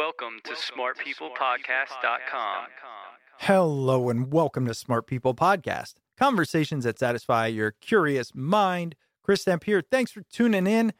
[0.00, 2.64] Welcome to smartpeoplepodcast.com.
[3.40, 8.94] Hello and welcome to Smart People Podcast, conversations that satisfy your curious mind.
[9.22, 9.82] Chris Stemp here.
[9.82, 10.94] Thanks for tuning in.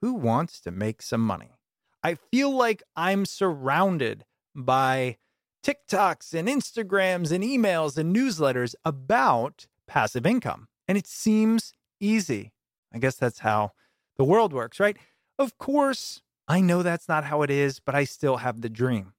[0.00, 1.58] Who wants to make some money?
[2.04, 4.24] I feel like I'm surrounded
[4.54, 5.16] by
[5.64, 10.68] TikToks and Instagrams and emails and newsletters about passive income.
[10.86, 12.52] And it seems easy.
[12.94, 13.72] I guess that's how
[14.16, 14.96] the world works, right?
[15.36, 19.14] Of course, I know that's not how it is, but I still have the dream.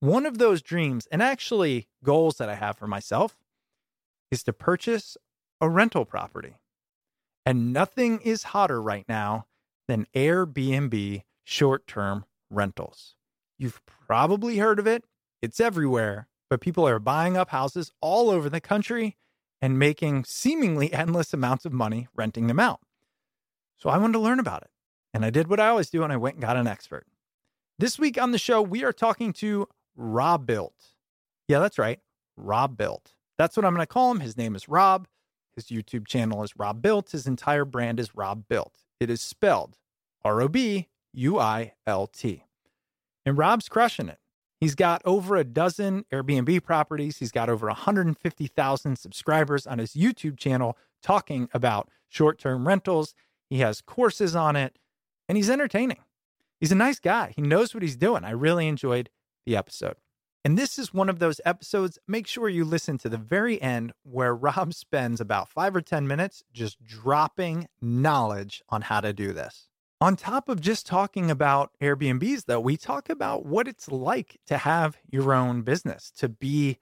[0.00, 3.36] One of those dreams, and actually goals that I have for myself,
[4.30, 5.16] is to purchase
[5.60, 6.54] a rental property.
[7.44, 9.46] And nothing is hotter right now
[9.88, 13.14] than Airbnb short term rentals.
[13.58, 15.04] You've probably heard of it,
[15.40, 19.16] it's everywhere, but people are buying up houses all over the country
[19.60, 22.80] and making seemingly endless amounts of money renting them out.
[23.78, 24.70] So I wanted to learn about it.
[25.14, 27.06] And I did what I always do and I went and got an expert.
[27.78, 30.94] This week on the show, we are talking to Robuilt.
[31.46, 32.00] Yeah, that's right.
[32.36, 33.14] Robuilt.
[33.36, 34.20] That's what I'm going to call him.
[34.20, 35.06] His name is Rob.
[35.54, 37.10] His YouTube channel is Robuilt.
[37.10, 38.84] His entire brand is Robuilt.
[39.00, 39.78] It is spelled
[40.24, 42.44] R O B U I L T.
[43.24, 44.18] And Rob's crushing it.
[44.60, 47.18] He's got over a dozen Airbnb properties.
[47.18, 53.14] He's got over 150,000 subscribers on his YouTube channel talking about short term rentals.
[53.48, 54.78] He has courses on it
[55.28, 55.98] and he's entertaining.
[56.60, 57.32] He's a nice guy.
[57.36, 58.24] He knows what he's doing.
[58.24, 59.10] I really enjoyed
[59.46, 59.96] the episode.
[60.44, 61.98] And this is one of those episodes.
[62.08, 66.06] Make sure you listen to the very end where Rob spends about five or 10
[66.08, 69.68] minutes just dropping knowledge on how to do this.
[70.00, 74.56] On top of just talking about Airbnbs, though, we talk about what it's like to
[74.58, 76.78] have your own business, to be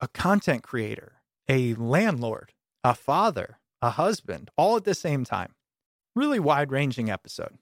[0.00, 2.52] a content creator, a landlord,
[2.84, 5.54] a father, a husband, all at the same time.
[6.14, 7.58] Really wide ranging episode.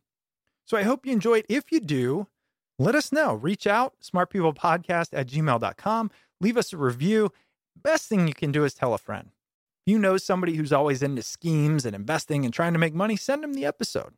[0.70, 1.46] So I hope you enjoyed.
[1.48, 2.28] If you do,
[2.78, 3.34] let us know.
[3.34, 6.10] Reach out, smartpeoplepodcast at gmail.com.
[6.40, 7.32] Leave us a review.
[7.74, 9.30] Best thing you can do is tell a friend.
[9.84, 13.16] If you know somebody who's always into schemes and investing and trying to make money,
[13.16, 14.14] send them the episode.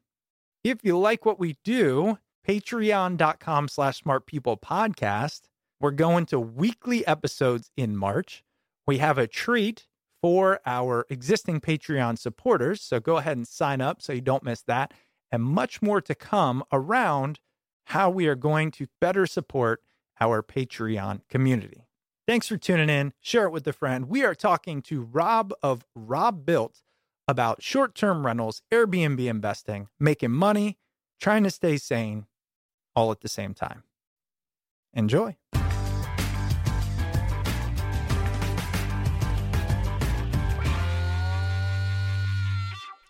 [0.62, 5.40] If you like what we do, patreon.com slash smartpeoplepodcast.
[5.80, 8.44] We're going to weekly episodes in March.
[8.86, 9.86] We have a treat
[10.20, 12.82] for our existing Patreon supporters.
[12.82, 14.92] So go ahead and sign up so you don't miss that
[15.32, 17.40] and much more to come around
[17.86, 19.82] how we are going to better support
[20.20, 21.88] our Patreon community.
[22.28, 23.14] Thanks for tuning in.
[23.18, 24.08] Share it with a friend.
[24.08, 26.82] We are talking to Rob of Robuilt
[27.26, 30.78] about short term rentals, Airbnb investing, making money,
[31.20, 32.26] trying to stay sane
[32.94, 33.82] all at the same time.
[34.92, 35.36] Enjoy.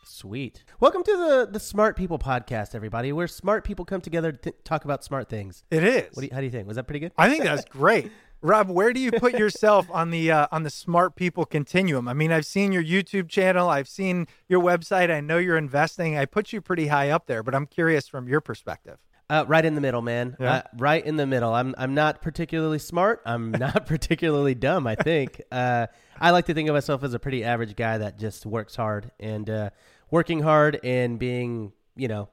[0.05, 0.63] Sweet.
[0.83, 3.13] Welcome to the the Smart People podcast, everybody.
[3.13, 5.63] Where smart people come together to talk about smart things.
[5.71, 6.09] It is.
[6.13, 6.67] What do you, how do you think?
[6.67, 7.13] Was that pretty good?
[7.17, 8.11] I think that's great.
[8.41, 12.09] Rob, where do you put yourself on the uh, on the smart people continuum?
[12.09, 15.09] I mean, I've seen your YouTube channel, I've seen your website.
[15.09, 16.19] I know you're investing.
[16.19, 18.99] I put you pretty high up there, but I'm curious from your perspective.
[19.31, 20.37] Uh, right in the middle, man.
[20.41, 20.53] Yeah.
[20.53, 21.55] Uh, right in the middle.
[21.55, 23.23] I'm I'm not particularly smart.
[23.25, 24.89] I'm not particularly dumb.
[24.89, 25.43] I think.
[25.53, 25.87] Uh,
[26.21, 29.13] I like to think of myself as a pretty average guy that just works hard
[29.21, 29.71] and uh,
[30.13, 32.29] working hard and being, you know,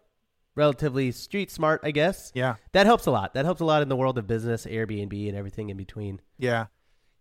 [0.56, 1.82] relatively street smart.
[1.84, 2.32] I guess.
[2.36, 2.56] Yeah.
[2.74, 3.34] That helps a lot.
[3.34, 6.22] That helps a lot in the world of business, Airbnb, and everything in between.
[6.38, 6.68] Yeah.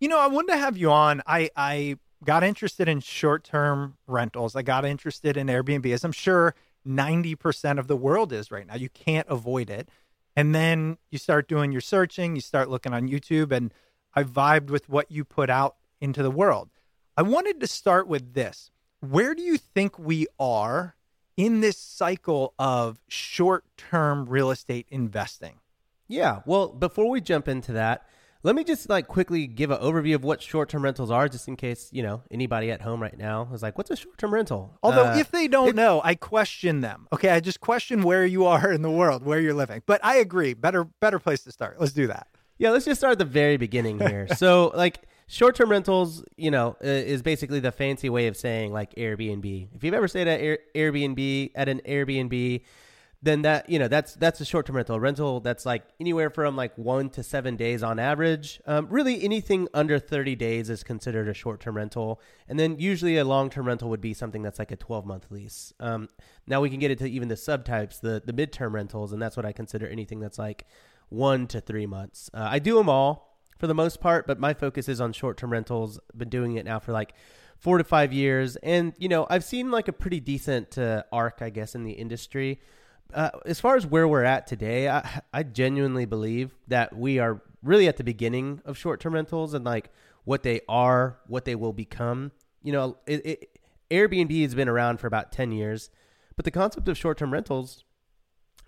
[0.01, 1.23] You know, I wanted to have you on.
[1.27, 4.57] I I got interested in short-term rentals.
[4.57, 6.55] I got interested in Airbnb as I'm sure
[6.87, 8.75] 90% of the world is right now.
[8.75, 9.89] You can't avoid it.
[10.35, 13.73] And then you start doing your searching, you start looking on YouTube and
[14.15, 16.71] I vibed with what you put out into the world.
[17.17, 18.71] I wanted to start with this.
[19.01, 20.97] Where do you think we are
[21.37, 25.61] in this cycle of short-term real estate investing?
[26.09, 26.41] Yeah.
[26.47, 28.07] Well, before we jump into that,
[28.43, 31.57] let me just like quickly give an overview of what short-term rentals are, just in
[31.57, 35.07] case you know anybody at home right now is like, "What's a short-term rental?" Although,
[35.07, 37.09] Uh, if they don't know, I question them.
[37.13, 39.83] Okay, I just question where you are in the world, where you're living.
[39.87, 41.81] But I agree, better better place to start.
[41.81, 42.29] Let's do that.
[42.59, 44.29] Yeah, let's just start at the very beginning here.
[44.37, 49.69] so, like, short-term rentals, you know, is basically the fancy way of saying like Airbnb.
[49.75, 52.65] If you've ever stayed at Air- Airbnb at an Airbnb,
[53.21, 54.95] then that you know that's that's a short-term rental.
[54.95, 58.61] A rental that's like anywhere from like one to seven days on average.
[58.65, 63.25] Um, really, anything under thirty days is considered a short-term rental, and then usually a
[63.25, 65.73] long-term rental would be something that's like a twelve-month lease.
[65.81, 66.09] Um,
[66.47, 69.45] now we can get into even the subtypes, the the mid-term rentals, and that's what
[69.45, 70.65] I consider anything that's like
[71.09, 72.31] one to three months.
[72.33, 73.28] Uh, I do them all
[73.59, 75.99] for the most part, but my focus is on short-term rentals.
[76.17, 77.15] Been doing it now for like
[77.59, 81.43] four to five years, and you know I've seen like a pretty decent uh, arc,
[81.43, 82.61] I guess, in the industry.
[83.13, 87.43] Uh, as far as where we're at today, I, I genuinely believe that we are
[87.63, 89.91] really at the beginning of short-term rentals and like
[90.25, 92.33] what they are, what they will become.
[92.63, 93.59] You know, it, it,
[93.91, 95.91] Airbnb has been around for about ten years,
[96.37, 97.83] but the concept of short-term rentals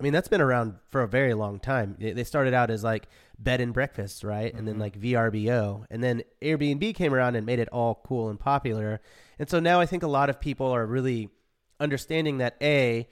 [0.00, 1.94] I mean, that's been around for a very long time.
[1.98, 3.06] They they started out as like
[3.38, 4.52] bed and breakfast, right?
[4.54, 4.82] And then mm-hmm.
[4.82, 5.84] like VRBO.
[5.90, 9.00] And then Airbnb came around and made it all cool and popular.
[9.38, 11.28] And so now I think a lot of people are really
[11.78, 13.08] understanding that A,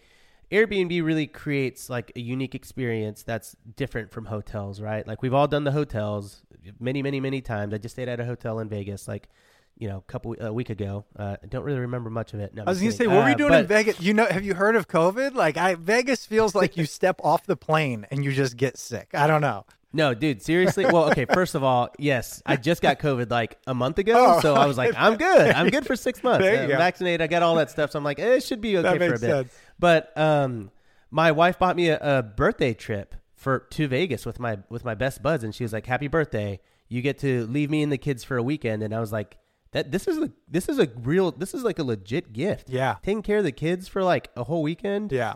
[0.50, 5.06] Airbnb really creates like a unique experience that's different from hotels, right?
[5.06, 6.42] Like we've all done the hotels
[6.80, 7.74] many, many, many times.
[7.74, 9.28] I just stayed at a hotel in Vegas, like,
[9.78, 11.04] you know, a couple a week ago.
[11.16, 12.54] Uh, I don't really remember much of it.
[12.54, 14.00] No, I'm was going to say, what were Uh, you doing but- in Vegas?
[14.00, 15.34] You know, have you heard of COVID?
[15.34, 19.10] Like, I Vegas feels like you step off the plane and you just get sick.
[19.14, 19.64] I don't know.
[19.90, 20.84] No, dude, seriously.
[20.84, 24.34] Well, okay, first of all, yes, I just got COVID like a month ago.
[24.36, 25.50] Oh, so I was like, I'm good.
[25.54, 26.46] I'm good for six months.
[26.46, 26.76] I'm go.
[26.76, 27.22] vaccinated.
[27.22, 27.92] I got all that stuff.
[27.92, 29.20] So I'm like, eh, it should be okay for a bit.
[29.20, 29.52] sense.
[29.78, 30.70] But um,
[31.10, 34.94] my wife bought me a, a birthday trip for to Vegas with my with my
[34.94, 36.60] best buds, and she was like, "Happy birthday!
[36.88, 39.38] You get to leave me and the kids for a weekend." And I was like,
[39.72, 42.70] "That this is a this is a real this is like a legit gift.
[42.70, 42.96] Yeah.
[43.02, 45.12] taking care of the kids for like a whole weekend.
[45.12, 45.34] Yeah.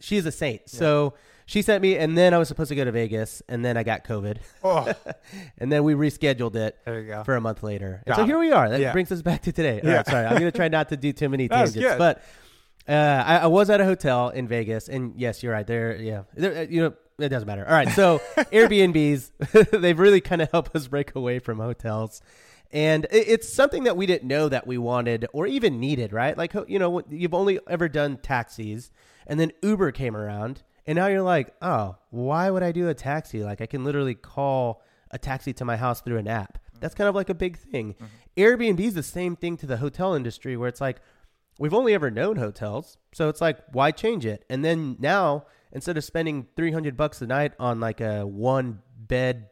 [0.00, 0.68] She is a saint.
[0.68, 1.14] So
[1.46, 3.82] she sent me, and then I was supposed to go to Vegas, and then I
[3.82, 4.36] got COVID.
[4.62, 4.92] Oh,
[5.58, 7.24] and then we rescheduled it There you go.
[7.24, 8.04] for a month later.
[8.14, 8.68] So here we are.
[8.70, 8.92] That Yeah.
[8.92, 9.80] brings us back to today.
[9.82, 9.96] Yeah.
[9.96, 10.26] right, sorry.
[10.26, 11.96] I'm going to try not to do too many tangents.
[11.98, 12.22] But
[12.88, 15.66] uh, I, I was at a hotel in Vegas, and yes, you're right.
[15.66, 17.66] There, yeah, there, uh, you know, it doesn't matter.
[17.66, 22.22] All right, so Airbnbs, they've really kind of helped us break away from hotels.
[22.72, 26.38] And it's something that we didn't know that we wanted or even needed, right?
[26.38, 28.92] Like, you know, you've only ever done taxis,
[29.26, 32.94] and then Uber came around, and now you're like, oh, why would I do a
[32.94, 33.42] taxi?
[33.42, 36.58] Like, I can literally call a taxi to my house through an app.
[36.78, 37.94] That's kind of like a big thing.
[37.94, 38.04] Mm-hmm.
[38.36, 41.00] Airbnb is the same thing to the hotel industry where it's like,
[41.58, 42.96] we've only ever known hotels.
[43.12, 44.44] So it's like, why change it?
[44.48, 49.49] And then now, instead of spending 300 bucks a night on like a one bed,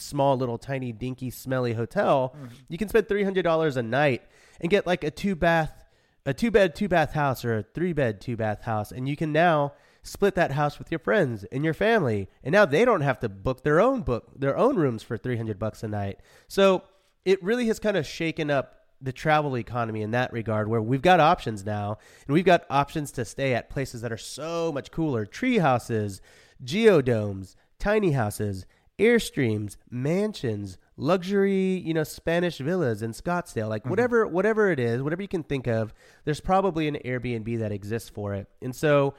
[0.00, 2.54] small, little, tiny, dinky, smelly hotel, mm-hmm.
[2.68, 4.22] you can spend $300 a night
[4.60, 5.84] and get like a two bath,
[6.26, 8.92] a two bed, two bath house or a three bed, two bath house.
[8.92, 12.28] And you can now split that house with your friends and your family.
[12.42, 15.58] And now they don't have to book their own book, their own rooms for 300
[15.58, 16.20] bucks a night.
[16.48, 16.82] So
[17.24, 21.02] it really has kind of shaken up the travel economy in that regard where we've
[21.02, 24.90] got options now and we've got options to stay at places that are so much
[24.90, 26.20] cooler tree houses
[26.64, 28.66] geodomes tiny houses
[28.98, 33.68] airstreams mansions luxury you know spanish villas in scottsdale.
[33.68, 33.90] Like mm-hmm.
[33.90, 38.08] whatever whatever it is whatever you can think of there's probably an airbnb that exists
[38.08, 38.48] for it.
[38.60, 39.14] And so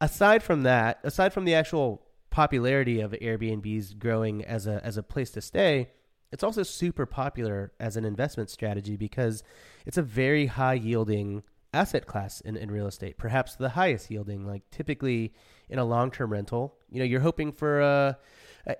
[0.00, 5.02] aside from that, aside from the actual popularity of Airbnbs growing as a as a
[5.02, 5.90] place to stay,
[6.32, 9.42] it's also super popular as an investment strategy because
[9.86, 14.46] it's a very high yielding asset class in, in real estate, perhaps the highest yielding.
[14.46, 15.32] Like typically
[15.68, 18.18] in a long term rental, you know, you're hoping for a,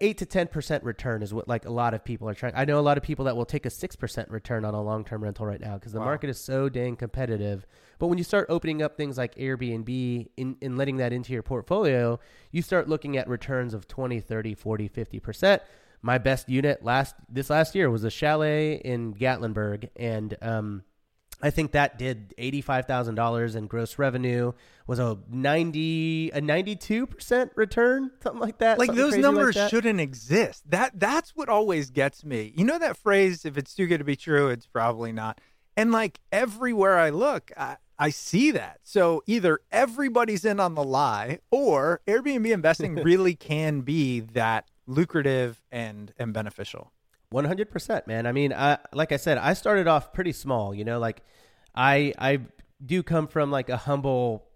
[0.01, 2.53] eight to ten percent return is what like a lot of people are trying.
[2.57, 4.83] I know a lot of people that will take a six percent return on a
[4.83, 6.07] long term rental right now because the Wow.
[6.07, 7.67] market is so dang competitive.
[7.99, 11.43] But when you start opening up things like Airbnb in, and letting that into your
[11.43, 12.19] portfolio,
[12.51, 15.61] you start looking at returns of 20, 30, 40, 50%.
[16.03, 20.83] My best unit last this last year was a chalet in Gatlinburg and um
[21.43, 24.53] I think that did eighty-five thousand dollars in gross revenue.
[24.87, 28.79] Was a ninety a ninety-two percent return, something like that.
[28.79, 29.71] like those crazy like numbers that.
[29.71, 30.63] shouldn't exist.
[30.71, 32.53] That that's what always gets me.
[32.57, 35.41] You know that phrase, if it's too good to be true, it's probably not.
[35.77, 38.81] And like everywhere I look, I, I see that.
[38.83, 45.63] So either everybody's in on the lie or Airbnb investing really can be that lucrative
[45.71, 46.93] and and beneficial.
[47.35, 48.29] One hundred percent, man.
[48.29, 50.73] I mean, I, like I said, I started off pretty small.
[50.73, 51.21] You know, like
[51.75, 52.43] I I
[52.87, 54.47] do come from like a humble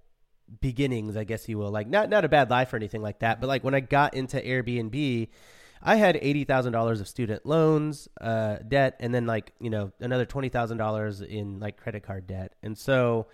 [0.60, 1.72] beginnings, I guess you will.
[1.72, 4.14] Like not not a bad life or anything like that, but like when I got
[4.14, 5.28] into Airbnb,
[5.82, 9.90] I had eighty thousand dollars of student loans, uh, debt, and then like you know
[9.98, 12.52] another twenty thousand dollars in like credit card debt.
[12.62, 13.26] And so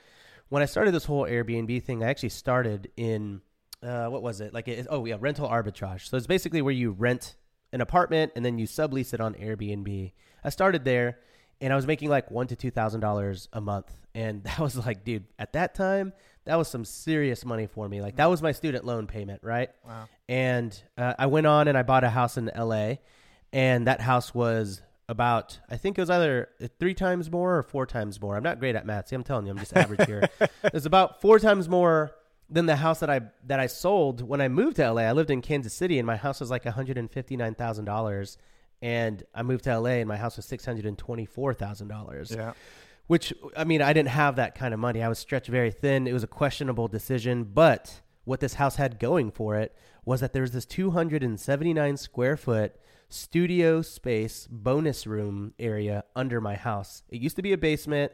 [0.49, 3.43] when I started this whole Airbnb thing, I actually started in
[3.83, 4.69] uh, what was it like?
[4.69, 6.09] It, oh yeah, rental arbitrage.
[6.09, 7.37] So it's basically where you rent
[7.75, 10.12] an apartment and then you sublease it on Airbnb.
[10.45, 11.19] I started there,
[11.61, 14.76] and I was making like one to two thousand dollars a month, and that was
[14.76, 16.12] like, dude, at that time,
[16.45, 18.00] that was some serious money for me.
[18.00, 19.71] Like that was my student loan payment, right?
[19.85, 20.09] Wow.
[20.28, 22.95] And uh, I went on and I bought a house in LA,
[23.52, 27.87] and that house was about I think it was either three times more or four
[27.87, 28.37] times more.
[28.37, 29.09] I'm not great at math.
[29.09, 30.28] See, I'm telling you, I'm just average here.
[30.73, 32.14] It's about four times more
[32.51, 35.03] than the house that I that I sold when I moved to LA.
[35.03, 38.39] I lived in Kansas City, and my house was like 159 thousand dollars,
[38.83, 41.89] and I moved to LA, and my house was six hundred and twenty four thousand
[41.89, 42.53] dollars Yeah.
[43.07, 45.03] which I mean, I didn't have that kind of money.
[45.03, 46.07] I was stretched very thin.
[46.07, 49.75] It was a questionable decision, but what this house had going for it
[50.05, 52.77] was that there was this 279 square foot
[53.09, 57.03] studio space bonus room area under my house.
[57.11, 58.13] It used to be a basement.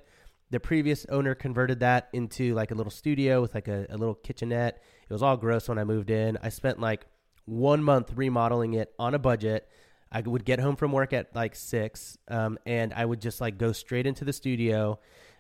[0.50, 4.14] The previous owner converted that into like a little studio with like a, a little
[4.14, 4.83] kitchenette.
[5.09, 6.38] It was all gross when I moved in.
[6.42, 7.07] I spent like
[7.45, 9.69] one month remodeling it on a budget.
[10.12, 13.59] I would get home from work at like six, um, and I would just like
[13.59, 14.99] go straight into the studio,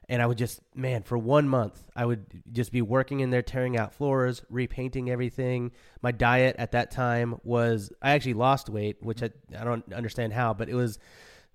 [0.08, 3.42] and I would just man for one month I would just be working in there,
[3.42, 5.72] tearing out floors, repainting everything.
[6.02, 10.32] My diet at that time was I actually lost weight, which I I don't understand
[10.32, 11.00] how, but it was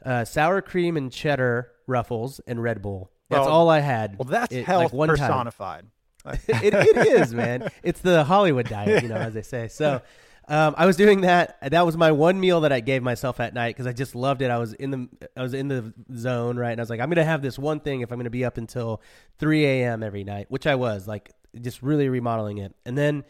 [0.04, 3.12] uh, sour cream and cheddar ruffles and Red Bull.
[3.30, 4.18] That's Well- all I had.
[4.18, 5.86] Well, that's It- like, health one personified.
[6.48, 7.70] it, it is, man.
[7.84, 9.68] It's the Hollywood diet, you know, as they say.
[9.68, 10.02] So,
[10.48, 11.58] um, I was doing that.
[11.72, 14.42] That was my one meal that I gave myself at night because I just loved
[14.42, 14.50] it.
[14.50, 16.72] I was in the I was in the zone, right?
[16.72, 18.58] And I was like, I'm gonna have this one thing if I'm gonna be up
[18.58, 19.02] until
[19.40, 20.02] 3 a.m.
[20.04, 22.76] every night, which I was like, just really remodeling it.
[22.86, 23.24] And then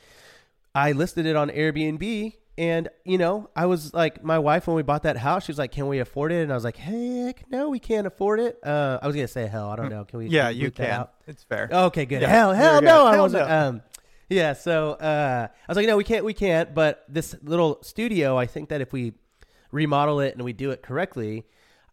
[0.73, 2.33] I listed it on Airbnb.
[2.57, 5.57] And you know, I was like, my wife when we bought that house, she was
[5.57, 8.57] like, "Can we afford it?" And I was like, "Heck, no, we can't afford it."
[8.63, 10.05] Uh, I was gonna say, "Hell, I don't know.
[10.05, 11.07] Can we?" Yeah, you can.
[11.27, 11.67] It's fair.
[11.69, 12.21] Okay, good.
[12.21, 13.49] Yeah, hell, hell no, I wasn't.
[13.49, 13.55] no.
[13.55, 13.81] Um,
[14.29, 16.73] yeah, so uh, I was like, no, we can't, we can't.
[16.73, 19.13] But this little studio, I think that if we
[19.71, 21.45] remodel it and we do it correctly,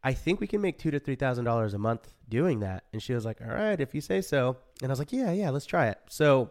[0.05, 2.85] I think we can make two to three thousand dollars a month doing that.
[2.93, 4.57] And she was like, all right, if you say so.
[4.81, 5.99] And I was like, yeah, yeah, let's try it.
[6.09, 6.51] So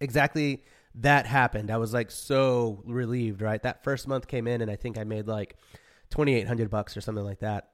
[0.00, 0.62] exactly
[0.96, 1.70] that happened.
[1.70, 3.62] I was like so relieved, right?
[3.62, 5.56] That first month came in and I think I made like
[6.10, 7.68] 2800 bucks or something like that.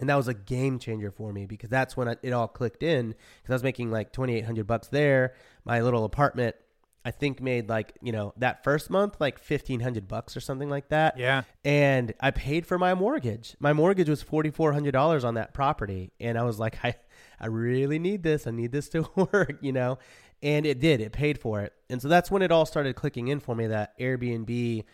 [0.00, 3.08] And that was a game changer for me because that's when it all clicked in
[3.10, 5.34] because I was making like 2800 bucks there.
[5.64, 6.56] My little apartment
[7.04, 10.88] I think made like, you know, that first month like 1500 bucks or something like
[10.90, 11.42] that Yeah.
[11.64, 13.56] and I paid for my mortgage.
[13.60, 16.94] My mortgage was forty four hundred dollars on that property, and I was like, I,
[17.40, 18.46] I really need this.
[18.46, 19.98] I need this to work, you know.
[20.42, 21.00] And it did.
[21.00, 23.68] It paid for it, and so that's when it all started clicking in for me
[23.68, 24.84] that Airbnb.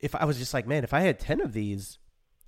[0.00, 1.98] If I was just like, man, if I had ten of these,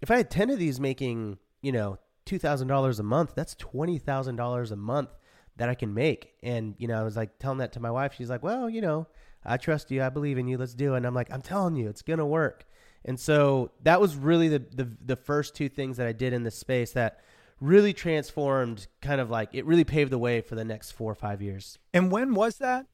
[0.00, 3.54] if I had ten of these making, you know, two thousand dollars a month, that's
[3.54, 5.10] twenty thousand dollars a month
[5.56, 6.32] that I can make.
[6.42, 8.14] And you know, I was like telling that to my wife.
[8.14, 9.06] She's like, well, you know,
[9.44, 10.02] I trust you.
[10.02, 10.58] I believe in you.
[10.58, 10.98] Let's do it.
[10.98, 12.64] And I'm like, I'm telling you, it's gonna work.
[13.04, 16.42] And so that was really the, the the first two things that I did in
[16.42, 17.20] this space that
[17.62, 21.14] really transformed kind of like it really paved the way for the next four or
[21.14, 21.78] five years.
[21.94, 22.86] And when was that?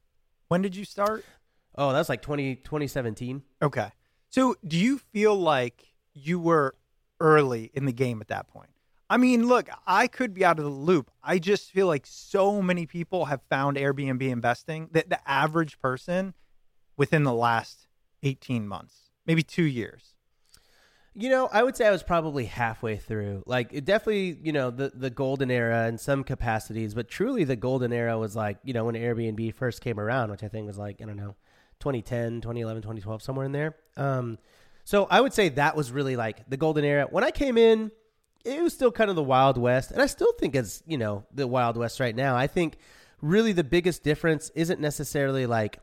[0.48, 1.24] When did you start?
[1.74, 3.42] Oh, that was like 20, 2017.
[3.62, 3.90] Okay.
[4.28, 6.74] So do you feel like you were
[7.18, 8.68] early in the game at that point?
[9.08, 11.10] I mean, look, I could be out of the loop.
[11.22, 16.34] I just feel like so many people have found Airbnb investing that the average person
[16.98, 17.86] within the last
[18.22, 20.14] 18 months, maybe two years.
[21.20, 23.42] You know, I would say I was probably halfway through.
[23.44, 27.56] Like, it definitely, you know, the the golden era in some capacities, but truly the
[27.56, 30.78] golden era was like, you know, when Airbnb first came around, which I think was
[30.78, 31.34] like, I don't know,
[31.80, 33.74] 2010, 2011, 2012, somewhere in there.
[33.96, 34.38] Um,
[34.84, 37.08] so I would say that was really like the golden era.
[37.10, 37.90] When I came in,
[38.44, 41.24] it was still kind of the Wild West, and I still think it's you know
[41.34, 42.36] the Wild West right now.
[42.36, 42.76] I think
[43.20, 45.80] really the biggest difference isn't necessarily like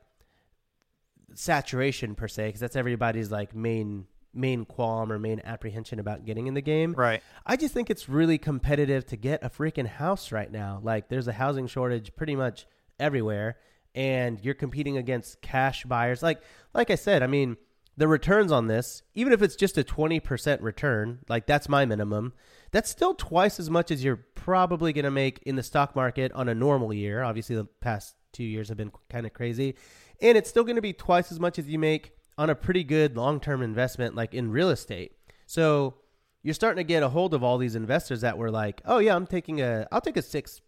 [1.33, 6.47] saturation per se, because that's everybody's like main main qualm or main apprehension about getting
[6.47, 6.93] in the game.
[6.93, 7.21] Right.
[7.45, 10.79] I just think it's really competitive to get a freaking house right now.
[10.83, 12.67] Like there's a housing shortage pretty much
[12.99, 13.57] everywhere
[13.93, 16.21] and you're competing against cash buyers.
[16.21, 16.41] Like
[16.73, 17.57] like I said, I mean,
[17.97, 22.33] the returns on this, even if it's just a 20% return, like that's my minimum,
[22.71, 26.31] that's still twice as much as you're probably going to make in the stock market
[26.33, 27.23] on a normal year.
[27.23, 29.75] Obviously, the past 2 years have been kind of crazy.
[30.21, 32.83] And it's still going to be twice as much as you make on a pretty
[32.83, 35.13] good long-term investment like in real estate.
[35.45, 35.95] So,
[36.43, 39.15] you're starting to get a hold of all these investors that were like, "Oh yeah,
[39.15, 40.61] I'm taking a I'll take a 6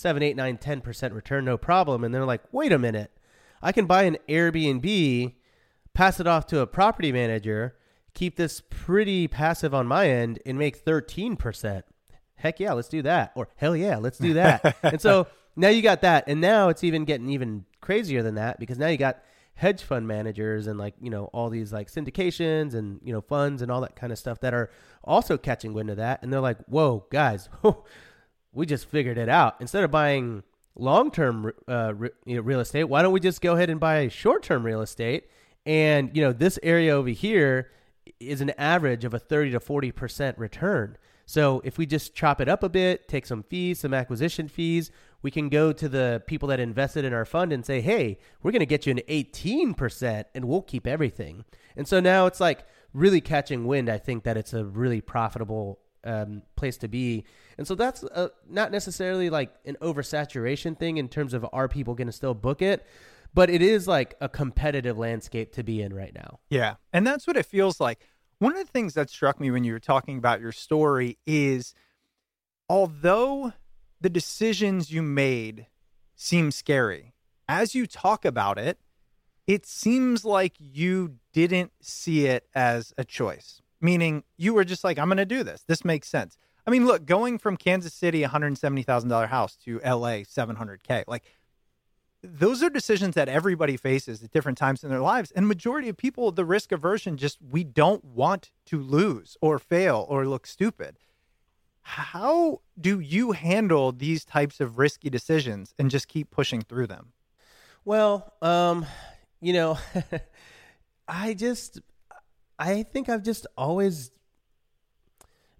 [0.00, 2.02] seven, eight, nine, ten percent return, no problem.
[2.02, 3.10] And they're like, wait a minute,
[3.62, 5.34] I can buy an Airbnb,
[5.94, 7.76] pass it off to a property manager,
[8.14, 11.84] keep this pretty passive on my end, and make thirteen percent.
[12.34, 13.32] Heck yeah, let's do that.
[13.34, 14.76] Or hell yeah, let's do that.
[14.82, 18.58] and so now you got that, and now it's even getting even crazier than that
[18.58, 19.22] because now you got
[19.54, 23.60] hedge fund managers and like you know all these like syndications and you know funds
[23.60, 24.70] and all that kind of stuff that are
[25.04, 27.48] also catching wind of that and they're like whoa guys
[28.52, 29.56] we just figured it out.
[29.60, 30.42] Instead of buying
[30.74, 34.42] long term uh, re- real estate, why don't we just go ahead and buy short
[34.42, 35.28] term real estate?
[35.66, 37.70] And you know, this area over here
[38.18, 40.96] is an average of a 30 to 40 percent return.
[41.26, 44.90] So if we just chop it up a bit, take some fees, some acquisition fees,
[45.22, 48.52] we can go to the people that invested in our fund and say, "Hey, we're
[48.52, 51.44] going to get you an 18% and we'll keep everything."
[51.76, 53.88] And so now it's like really catching wind.
[53.88, 57.24] I think that it's a really profitable um, place to be.
[57.58, 61.94] And so that's a, not necessarily like an oversaturation thing in terms of are people
[61.94, 62.86] going to still book it,
[63.34, 66.40] but it is like a competitive landscape to be in right now.
[66.48, 66.76] Yeah.
[66.92, 68.00] And that's what it feels like.
[68.38, 71.74] One of the things that struck me when you were talking about your story is
[72.68, 73.52] although
[74.00, 75.66] the decisions you made
[76.14, 77.14] seem scary,
[77.48, 78.78] as you talk about it,
[79.46, 84.98] it seems like you didn't see it as a choice meaning you were just like,
[84.98, 85.64] I'm going to do this.
[85.66, 86.36] This makes sense.
[86.66, 91.24] I mean, look, going from Kansas City, $170,000 house to LA, 700K, like
[92.22, 95.30] those are decisions that everybody faces at different times in their lives.
[95.30, 100.06] And majority of people, the risk aversion, just we don't want to lose or fail
[100.08, 100.98] or look stupid.
[101.90, 107.12] How do you handle these types of risky decisions and just keep pushing through them?
[107.84, 108.86] Well, um,
[109.40, 109.76] you know,
[111.08, 111.80] I just
[112.60, 114.12] I think I've just always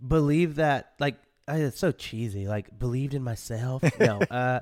[0.07, 1.17] believed that, like,
[1.49, 2.47] it's so cheesy.
[2.47, 3.83] Like, believed in myself.
[3.99, 4.61] No, uh,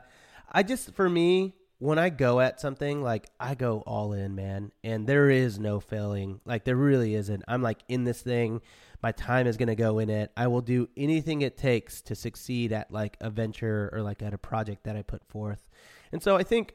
[0.51, 4.73] I just for me, when I go at something, like I go all in, man,
[4.83, 6.41] and there is no failing.
[6.47, 7.45] Like there really isn't.
[7.47, 8.63] I'm like in this thing.
[9.03, 10.33] My time is gonna go in it.
[10.37, 14.35] I will do anything it takes to succeed at like a venture or like at
[14.35, 15.69] a project that I put forth.
[16.13, 16.75] And so I think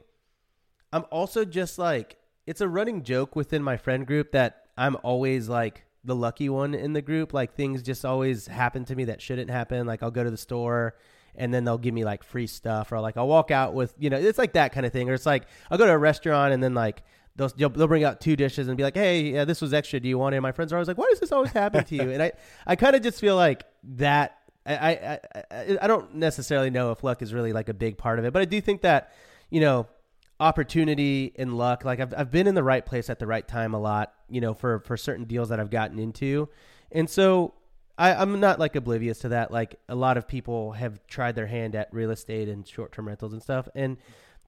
[0.92, 5.48] I'm also just like it's a running joke within my friend group that I'm always
[5.48, 7.32] like the lucky one in the group.
[7.32, 9.86] Like things just always happen to me that shouldn't happen.
[9.86, 10.94] Like I'll go to the store
[11.34, 14.10] and then they'll give me like free stuff or like I'll walk out with, you
[14.10, 15.08] know, it's like that kind of thing.
[15.08, 17.02] Or it's like I'll go to a restaurant and then like
[17.36, 20.00] they'll, they'll bring out two dishes and be like, Hey, yeah, this was extra.
[20.00, 20.38] Do you want it?
[20.38, 22.10] And my friends are always like, why does this always happen to you?
[22.10, 22.32] And I,
[22.66, 23.64] I kind of just feel like
[23.96, 24.38] that.
[24.66, 25.18] I, I,
[25.50, 28.32] I, I don't necessarily know if luck is really like a big part of it,
[28.32, 29.12] but I do think that,
[29.50, 29.86] you know,
[30.40, 31.84] opportunity and luck.
[31.84, 34.40] Like I've I've been in the right place at the right time a lot, you
[34.40, 36.48] know, for for certain deals that I've gotten into,
[36.92, 37.54] and so
[37.96, 39.50] I, I'm not like oblivious to that.
[39.50, 43.06] Like a lot of people have tried their hand at real estate and short term
[43.06, 43.96] rentals and stuff, and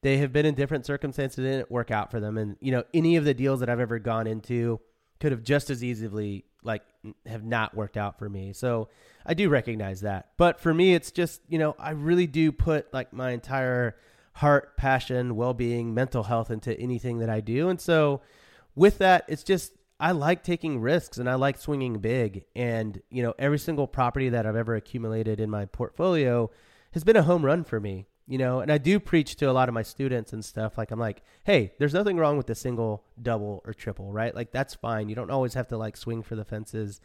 [0.02, 2.38] they have been in different circumstances and it didn't work out for them.
[2.38, 4.80] And you know, any of the deals that I've ever gone into
[5.20, 6.82] could have just as easily like
[7.26, 8.52] have not worked out for me.
[8.52, 8.88] So
[9.24, 10.30] I do recognize that.
[10.36, 13.96] But for me, it's just you know I really do put like my entire
[14.36, 17.70] heart, passion, well being, mental health into anything that I do.
[17.70, 18.20] And so
[18.74, 22.44] with that, it's just, I like taking risks and I like swinging big.
[22.54, 26.50] And, you know, every single property that I've ever accumulated in my portfolio
[26.92, 29.52] has been a home run for me, you know, and I do preach to a
[29.52, 30.76] lot of my students and stuff.
[30.76, 34.34] Like, I'm like, hey, there's nothing wrong with the single, double, or triple, right?
[34.34, 35.08] Like, that's fine.
[35.08, 37.00] You don't always have to like swing for the fences.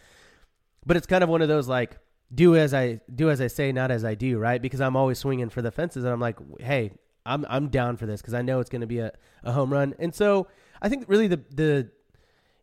[0.85, 1.97] But it's kind of one of those like,
[2.33, 4.61] do as I do as I say, not as I do, right?
[4.61, 6.91] Because I'm always swinging for the fences, and I'm like, hey,
[7.25, 9.11] I'm I'm down for this because I know it's going to be a,
[9.43, 9.93] a home run.
[9.99, 10.47] And so
[10.81, 11.89] I think really the the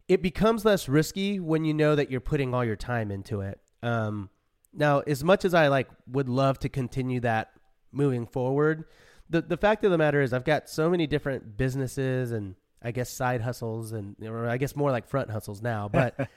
[0.08, 3.60] it becomes less risky when you know that you're putting all your time into it.
[3.82, 4.30] Um,
[4.72, 7.52] now, as much as I like would love to continue that
[7.92, 8.84] moving forward,
[9.30, 12.92] the the fact of the matter is I've got so many different businesses and I
[12.92, 16.28] guess side hustles and or I guess more like front hustles now, but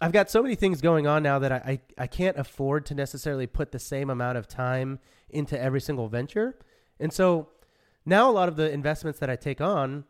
[0.00, 2.94] I've got so many things going on now that I, I, I can't afford to
[2.94, 6.58] necessarily put the same amount of time into every single venture.
[6.98, 7.48] And so
[8.06, 10.04] now a lot of the investments that I take on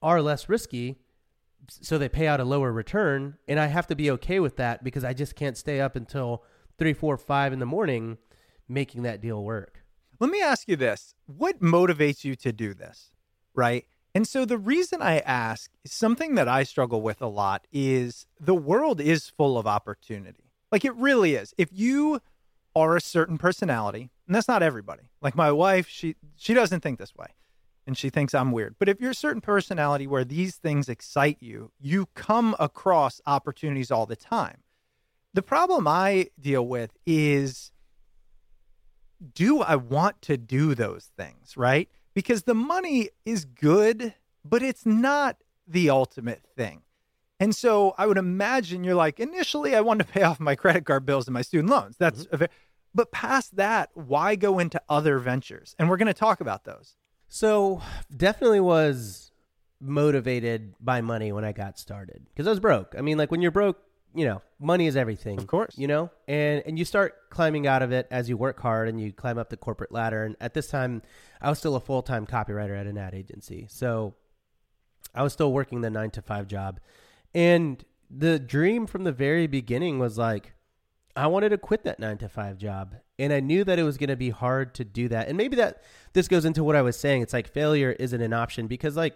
[0.00, 0.96] are less risky.
[1.68, 3.36] So they pay out a lower return.
[3.46, 6.42] And I have to be okay with that because I just can't stay up until
[6.78, 8.16] three, four, five in the morning
[8.66, 9.83] making that deal work.
[10.20, 13.10] Let me ask you this what motivates you to do this?
[13.54, 13.86] Right.
[14.14, 18.26] And so the reason I ask is something that I struggle with a lot is
[18.38, 20.52] the world is full of opportunity.
[20.70, 21.52] Like it really is.
[21.58, 22.20] If you
[22.76, 25.04] are a certain personality, and that's not everybody.
[25.20, 27.28] Like my wife, she she doesn't think this way.
[27.86, 28.76] And she thinks I'm weird.
[28.78, 33.90] But if you're a certain personality where these things excite you, you come across opportunities
[33.90, 34.62] all the time.
[35.34, 37.72] The problem I deal with is
[39.32, 41.88] do I want to do those things, right?
[42.14, 46.82] because the money is good, but it's not the ultimate thing.
[47.40, 50.86] And so I would imagine you're like, initially, I wanted to pay off my credit
[50.86, 51.96] card bills and my student loans.
[51.98, 52.44] That's, mm-hmm.
[52.94, 55.74] but past that, why go into other ventures?
[55.78, 56.94] And we're going to talk about those.
[57.28, 57.82] So
[58.16, 59.32] definitely was
[59.80, 62.94] motivated by money when I got started because I was broke.
[62.96, 63.82] I mean, like when you're broke,
[64.14, 65.38] you know, money is everything.
[65.38, 65.76] Of course.
[65.76, 69.00] You know, and and you start climbing out of it as you work hard and
[69.00, 70.24] you climb up the corporate ladder.
[70.24, 71.02] And at this time,
[71.40, 74.14] I was still a full time copywriter at an ad agency, so
[75.14, 76.80] I was still working the nine to five job.
[77.34, 80.54] And the dream from the very beginning was like,
[81.16, 82.96] I wanted to quit that nine to five job.
[83.18, 85.28] And I knew that it was going to be hard to do that.
[85.28, 87.22] And maybe that this goes into what I was saying.
[87.22, 89.14] It's like failure isn't an option because, like,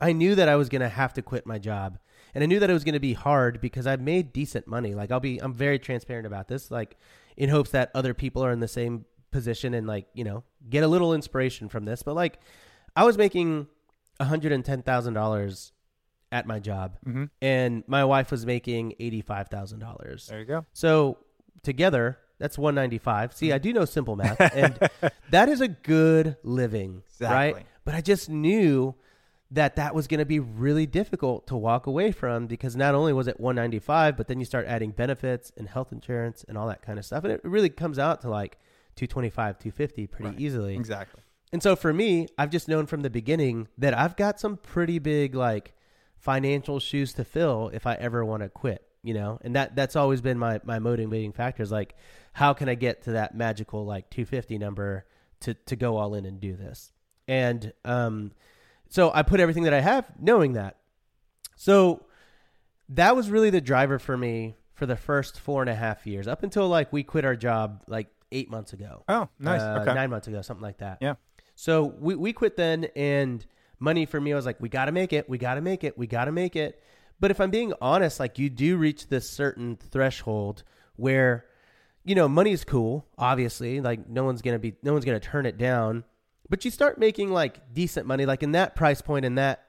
[0.00, 1.98] I knew that I was going to have to quit my job
[2.36, 4.94] and I knew that it was going to be hard because I made decent money.
[4.94, 6.98] Like I'll be, I'm very transparent about this, like
[7.34, 10.84] in hopes that other people are in the same position and like you know get
[10.84, 12.02] a little inspiration from this.
[12.02, 12.38] But like
[12.94, 13.68] I was making
[14.20, 15.72] hundred and ten thousand dollars
[16.30, 17.24] at my job, mm-hmm.
[17.40, 20.26] and my wife was making eighty five thousand dollars.
[20.26, 20.66] There you go.
[20.74, 21.16] So
[21.62, 23.34] together, that's 195.
[23.34, 24.78] See, I do know simple math, and
[25.30, 27.54] that is a good living, exactly.
[27.54, 27.66] right?
[27.86, 28.94] But I just knew
[29.50, 33.12] that that was going to be really difficult to walk away from because not only
[33.12, 36.82] was it 195 but then you start adding benefits and health insurance and all that
[36.82, 38.58] kind of stuff and it really comes out to like
[38.96, 40.40] 225 250 pretty right.
[40.40, 40.74] easily.
[40.74, 41.22] Exactly.
[41.52, 44.98] And so for me i've just known from the beginning that i've got some pretty
[44.98, 45.74] big like
[46.16, 49.38] financial shoes to fill if i ever want to quit you know?
[49.42, 51.94] And that that's always been my my motivating factors like
[52.32, 55.06] how can i get to that magical like 250 number
[55.40, 56.92] to to go all in and do this?
[57.28, 58.32] And um
[58.96, 60.78] so I put everything that I have knowing that.
[61.54, 62.06] So
[62.88, 66.26] that was really the driver for me for the first four and a half years
[66.26, 69.04] up until like we quit our job like eight months ago.
[69.06, 69.60] Oh, nice.
[69.60, 69.92] Uh, okay.
[69.92, 70.96] Nine months ago, something like that.
[71.02, 71.16] Yeah.
[71.56, 73.44] So we, we quit then and
[73.78, 75.28] money for me, I was like, we got to make it.
[75.28, 75.98] We got to make it.
[75.98, 76.82] We got to make it.
[77.20, 80.62] But if I'm being honest, like you do reach this certain threshold
[80.96, 81.44] where,
[82.02, 83.82] you know, money is cool, obviously.
[83.82, 86.04] Like no one's going to be, no one's going to turn it down.
[86.48, 89.64] But you start making like decent money, like in that price point in that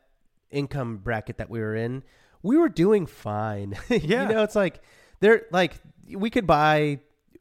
[0.52, 2.04] income bracket that we were in,
[2.44, 3.76] we were doing fine.
[3.90, 4.28] Yeah.
[4.28, 4.82] you know, it's like
[5.20, 5.74] they're like
[6.14, 7.00] we could buy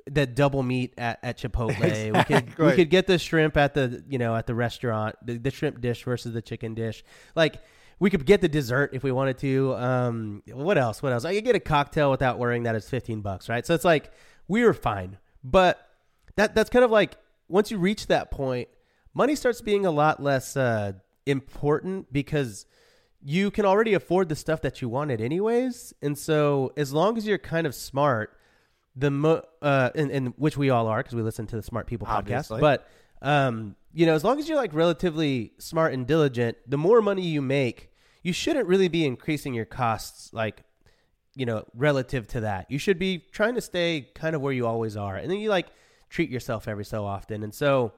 [0.09, 1.70] the double meat at, at Chipotle.
[1.70, 2.11] Exactly.
[2.12, 5.38] We could we could get the shrimp at the you know at the restaurant, the,
[5.38, 7.05] the shrimp dish versus the chicken dish.
[7.35, 7.61] Like
[7.99, 9.75] we could get the dessert if we wanted to.
[9.75, 11.03] Um, what else?
[11.03, 11.25] What else?
[11.25, 13.66] I could get a cocktail without worrying that it's fifteen bucks, right?
[13.66, 14.12] So it's like
[14.49, 15.88] we were fine, but
[16.37, 17.16] that that's kind of like
[17.49, 18.68] once you reach that point,
[19.16, 20.92] money starts being a lot less uh,
[21.24, 22.66] important because
[23.24, 25.94] you can already afford the stuff that you wanted anyways.
[26.02, 28.37] And so as long as you're kind of smart,
[28.94, 31.87] the mo- uh, and, and which we all are because we listen to the Smart
[31.87, 32.59] People Obviously.
[32.59, 32.61] podcast.
[32.61, 32.88] But
[33.22, 37.22] um, you know, as long as you're like relatively smart and diligent, the more money
[37.22, 37.90] you make,
[38.22, 40.62] you shouldn't really be increasing your costs like
[41.35, 42.70] you know relative to that.
[42.70, 45.48] You should be trying to stay kind of where you always are, and then you
[45.48, 45.68] like
[46.11, 47.42] treat yourself every so often.
[47.42, 47.92] And so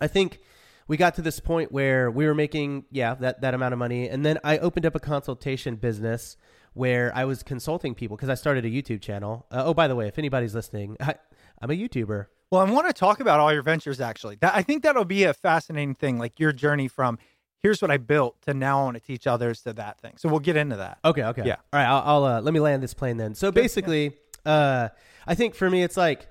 [0.00, 0.40] I think
[0.88, 4.08] we got to this point where we were making yeah that that amount of money,
[4.08, 6.36] and then I opened up a consultation business
[6.74, 9.46] where I was consulting people because I started a YouTube channel.
[9.50, 11.14] Uh, oh, by the way, if anybody's listening, I,
[11.60, 12.26] I'm a YouTuber.
[12.50, 14.36] Well, I want to talk about all your ventures actually.
[14.40, 17.18] That, I think that'll be a fascinating thing, like your journey from
[17.62, 20.14] here's what I built to now I want to teach others to that thing.
[20.16, 20.98] So we'll get into that.
[21.04, 21.56] Okay, okay, Yeah.
[21.72, 23.34] All right, I'll, I'll uh, let me land this plane then.
[23.34, 24.88] So basically, uh,
[25.26, 26.28] I think for me, it's like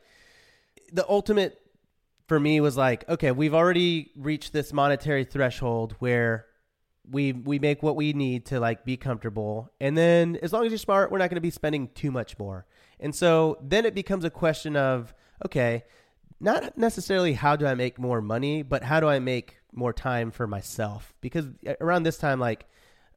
[0.92, 1.61] the ultimate
[2.32, 6.46] for me was like, okay, we've already reached this monetary threshold where
[7.04, 10.72] we we make what we need to like be comfortable, and then as long as
[10.72, 12.66] you're smart, we're not going to be spending too much more.
[13.02, 15.14] And so then it becomes a question of
[15.46, 15.84] okay,
[16.40, 20.32] not necessarily how do I make more money, but how do I make more time
[20.32, 21.14] for myself?
[21.20, 21.50] Because
[21.82, 22.66] around this time, like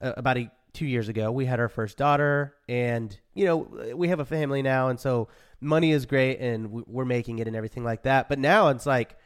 [0.00, 4.08] uh, about a, two years ago, we had our first daughter, and you know we
[4.08, 5.28] have a family now, and so
[5.60, 8.28] money is great, and we're making it and everything like that.
[8.28, 9.16] But now it's like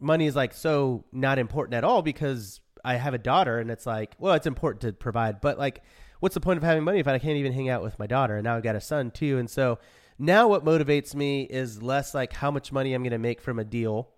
[0.00, 3.86] money is like so not important at all because I have a daughter, and it's
[3.86, 5.82] like, well, it's important to provide, but like,
[6.20, 8.36] what's the point of having money if I can't even hang out with my daughter?
[8.36, 9.78] And now I've got a son too, and so
[10.18, 13.58] now what motivates me is less like how much money I'm going to make from
[13.58, 14.08] a deal,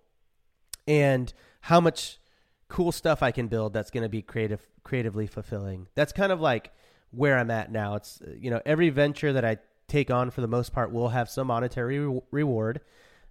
[0.87, 1.31] and
[1.61, 2.17] how much
[2.69, 5.87] cool stuff I can build that's going to be creative, creatively fulfilling.
[5.95, 6.71] That's kind of like
[7.11, 7.95] where I'm at now.
[7.95, 11.29] It's you know every venture that I take on for the most part will have
[11.29, 12.81] some monetary re- reward.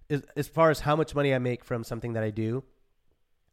[0.09, 2.63] As, as far as how much money I make from something that I do,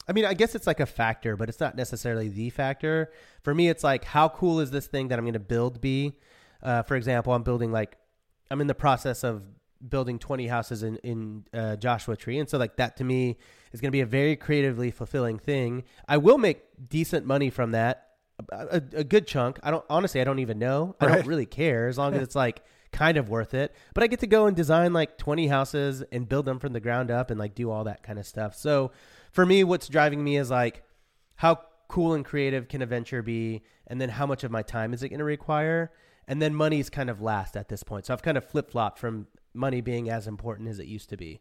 [0.09, 3.13] I mean, I guess it's like a factor, but it's not necessarily the factor.
[3.43, 6.15] For me, it's like, how cool is this thing that I'm going to build be?
[6.63, 7.97] Uh, for example, I'm building like,
[8.51, 9.43] I'm in the process of
[9.87, 12.39] building 20 houses in, in uh, Joshua Tree.
[12.39, 13.37] And so, like, that to me
[13.73, 15.85] is going to be a very creatively fulfilling thing.
[16.07, 18.09] I will make decent money from that,
[18.51, 19.59] a, a good chunk.
[19.63, 20.97] I don't, honestly, I don't even know.
[21.01, 23.75] I don't really care as long as it's like, kind of worth it.
[23.95, 26.81] But I get to go and design like 20 houses and build them from the
[26.81, 28.55] ground up and like do all that kind of stuff.
[28.57, 28.93] So
[29.31, 30.83] for me, what's driving me is like
[31.37, 34.93] how cool and creative can a venture be, and then how much of my time
[34.93, 35.91] is it going to require,
[36.27, 38.07] and then money's kind of last at this point.
[38.07, 41.17] So I've kind of flip flopped from money being as important as it used to
[41.17, 41.41] be.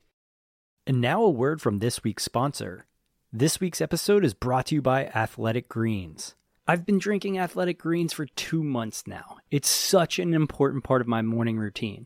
[0.87, 2.85] And now a word from this week's sponsor.
[3.33, 6.33] This week's episode is brought to you by Athletic Greens.
[6.65, 9.35] I've been drinking Athletic Greens for two months now.
[9.51, 12.05] It's such an important part of my morning routine.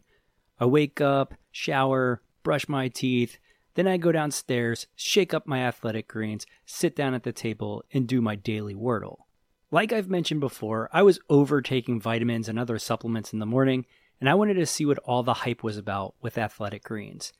[0.59, 3.37] I wake up, shower, brush my teeth,
[3.75, 8.07] then I go downstairs, shake up my athletic greens, sit down at the table, and
[8.07, 9.25] do my daily Wordle.
[9.69, 13.85] Like I've mentioned before, I was overtaking vitamins and other supplements in the morning,
[14.19, 17.31] and I wanted to see what all the hype was about with athletic greens.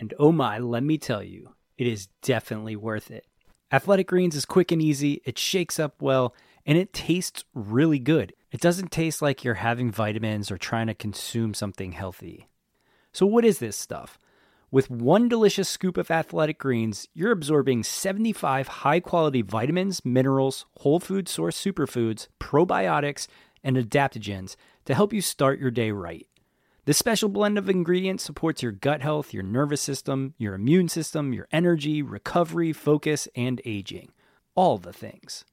[0.00, 3.26] And oh my, let me tell you, it is definitely worth it.
[3.70, 6.34] Athletic greens is quick and easy, it shakes up well,
[6.64, 8.32] and it tastes really good.
[8.50, 12.48] It doesn't taste like you're having vitamins or trying to consume something healthy.
[13.12, 14.18] So, what is this stuff?
[14.70, 20.98] With one delicious scoop of athletic greens, you're absorbing 75 high quality vitamins, minerals, whole
[20.98, 23.26] food source superfoods, probiotics,
[23.62, 26.26] and adaptogens to help you start your day right.
[26.90, 31.32] This special blend of ingredients supports your gut health, your nervous system, your immune system,
[31.32, 34.10] your energy, recovery, focus, and aging.
[34.56, 35.44] All the things.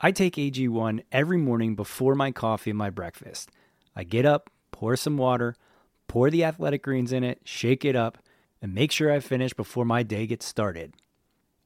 [0.00, 3.50] I take AG1 every morning before my coffee and my breakfast.
[3.94, 5.54] I get up, pour some water,
[6.08, 8.16] pour the athletic greens in it, shake it up,
[8.62, 10.94] and make sure I finish before my day gets started.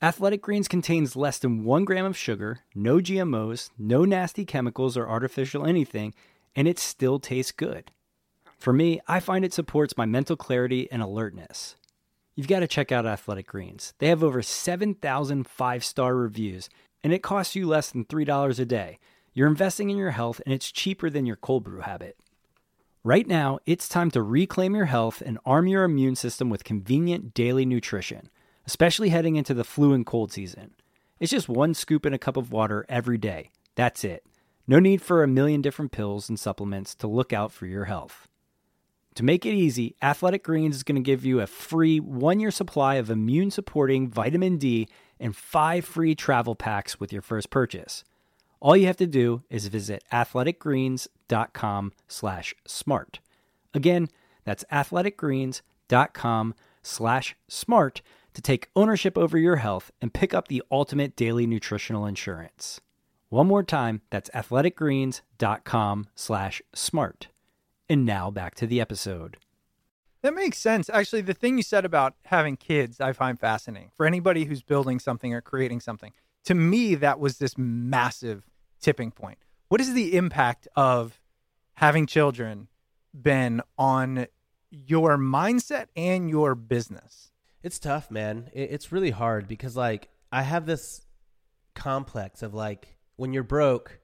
[0.03, 5.09] Athletic Greens contains less than one gram of sugar, no GMOs, no nasty chemicals or
[5.09, 6.15] artificial anything,
[6.57, 7.93] and it still tastes good.
[8.65, 11.77] For me, I find it supports my mental clarity and alertness.
[12.35, 13.93] You've got to check out Athletic Greens.
[13.99, 16.71] They have over 7,000 five star reviews,
[17.03, 18.99] and it costs you less than $3 a day.
[19.35, 22.17] You're investing in your health, and it's cheaper than your cold brew habit.
[23.03, 27.35] Right now, it's time to reclaim your health and arm your immune system with convenient
[27.35, 28.31] daily nutrition,
[28.67, 30.75] especially heading into the flu and cold season.
[31.21, 33.51] It's just one scoop in a cup of water every day.
[33.75, 34.25] That's it.
[34.67, 38.27] No need for a million different pills and supplements to look out for your health.
[39.17, 42.51] To make it easy, Athletic Greens is going to give you a free one year
[42.51, 44.89] supply of immune supporting vitamin D
[45.21, 48.03] and five free travel packs with your first purchase.
[48.61, 53.21] All you have to do is visit athleticgreens.com slash smart.
[53.73, 54.09] Again,
[54.45, 61.15] that's athleticgreens.com slash smart to take ownership over your health and pick up the ultimate
[61.15, 62.81] daily nutritional insurance.
[63.29, 67.29] One more time, that's athleticgreens.com slash smart.
[67.89, 69.37] And now back to the episode.
[70.23, 70.89] That makes sense.
[70.89, 73.91] Actually, the thing you said about having kids, I find fascinating.
[73.95, 76.13] For anybody who's building something or creating something,
[76.45, 78.49] to me, that was this massive
[78.81, 79.39] tipping point.
[79.69, 81.21] What is the impact of
[81.75, 82.69] having children
[83.13, 84.29] been on
[84.71, 87.33] your mindset and your business?
[87.63, 88.51] It's tough, man.
[88.55, 91.07] It's really hard because like I have this
[91.75, 94.01] complex of like when you're broke,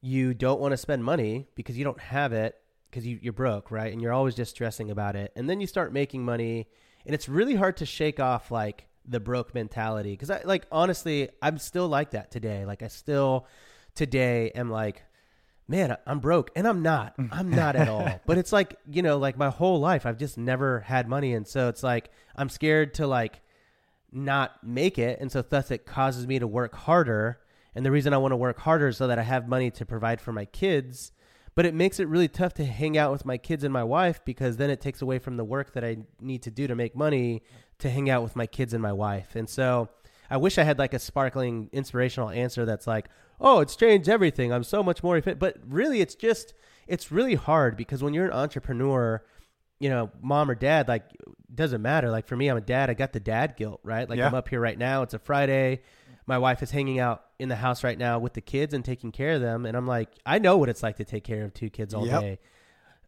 [0.00, 2.56] you don't want to spend money because you don't have it
[2.90, 3.92] because you, you're broke, right?
[3.92, 5.32] And you're always just stressing about it.
[5.36, 6.68] And then you start making money,
[7.04, 11.28] and it's really hard to shake off like the broke mentality because I like honestly,
[11.40, 12.64] I'm still like that today.
[12.64, 13.46] Like I still
[13.94, 15.04] today am like
[15.68, 16.50] man, I'm broke.
[16.54, 17.16] And I'm not.
[17.16, 17.28] Mm.
[17.32, 18.06] I'm not at all.
[18.26, 21.34] But it's like, you know, like my whole life, I've just never had money.
[21.34, 23.40] And so it's like, I'm scared to like
[24.12, 25.20] not make it.
[25.20, 27.40] And so thus it causes me to work harder.
[27.74, 29.86] And the reason I want to work harder is so that I have money to
[29.86, 31.12] provide for my kids.
[31.56, 34.24] But it makes it really tough to hang out with my kids and my wife
[34.24, 36.94] because then it takes away from the work that I need to do to make
[36.94, 37.42] money
[37.78, 39.34] to hang out with my kids and my wife.
[39.34, 39.88] And so
[40.30, 43.08] I wish I had like a sparkling inspirational answer that's like,
[43.40, 44.52] oh, it's changed everything.
[44.52, 45.40] I'm so much more efficient.
[45.40, 46.52] But really, it's just,
[46.86, 49.24] it's really hard because when you're an entrepreneur,
[49.78, 51.04] you know, mom or dad, like,
[51.54, 52.10] doesn't matter.
[52.10, 52.90] Like for me, I'm a dad.
[52.90, 54.08] I got the dad guilt, right?
[54.08, 54.26] Like Yeah.
[54.26, 55.02] I'm up here right now.
[55.02, 55.80] It's a Friday.
[56.26, 59.12] My wife is hanging out in the house right now with the kids and taking
[59.12, 59.64] care of them.
[59.66, 62.06] And I'm like, I know what it's like to take care of two kids all
[62.06, 62.20] Yep.
[62.20, 62.38] day.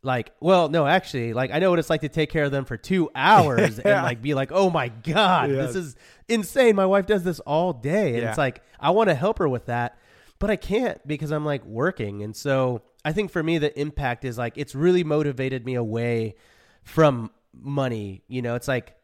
[0.03, 2.65] Like, well, no, actually, like I know what it's like to take care of them
[2.65, 3.97] for two hours Yeah.
[3.97, 5.97] and like be like, oh my God, this is
[6.29, 6.77] insane.
[6.77, 8.15] My wife does this all day.
[8.15, 8.29] And Yeah.
[8.29, 9.99] it's like, I want to help her with that,
[10.39, 12.23] but I can't because I'm like working.
[12.23, 16.37] And so I think for me, the impact is like, it's really motivated me away
[16.85, 18.23] from money.
[18.29, 18.95] You know, it's like,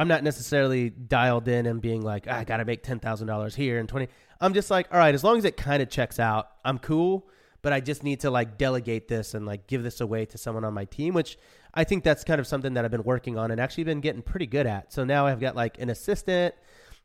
[0.00, 3.78] I'm not necessarily dialed in and being like, "Ah, I got to make $10,000 here
[3.78, 4.08] and 20.
[4.40, 7.28] I'm just like, all right, as long as it kind of checks out, I'm cool.
[7.60, 10.64] But I just need to like delegate this and like give this away to someone
[10.64, 11.36] on my team, which
[11.74, 14.22] I think that's kind of something that I've been working on and actually been getting
[14.22, 14.90] pretty good at.
[14.90, 16.54] So now I've got like an assistant.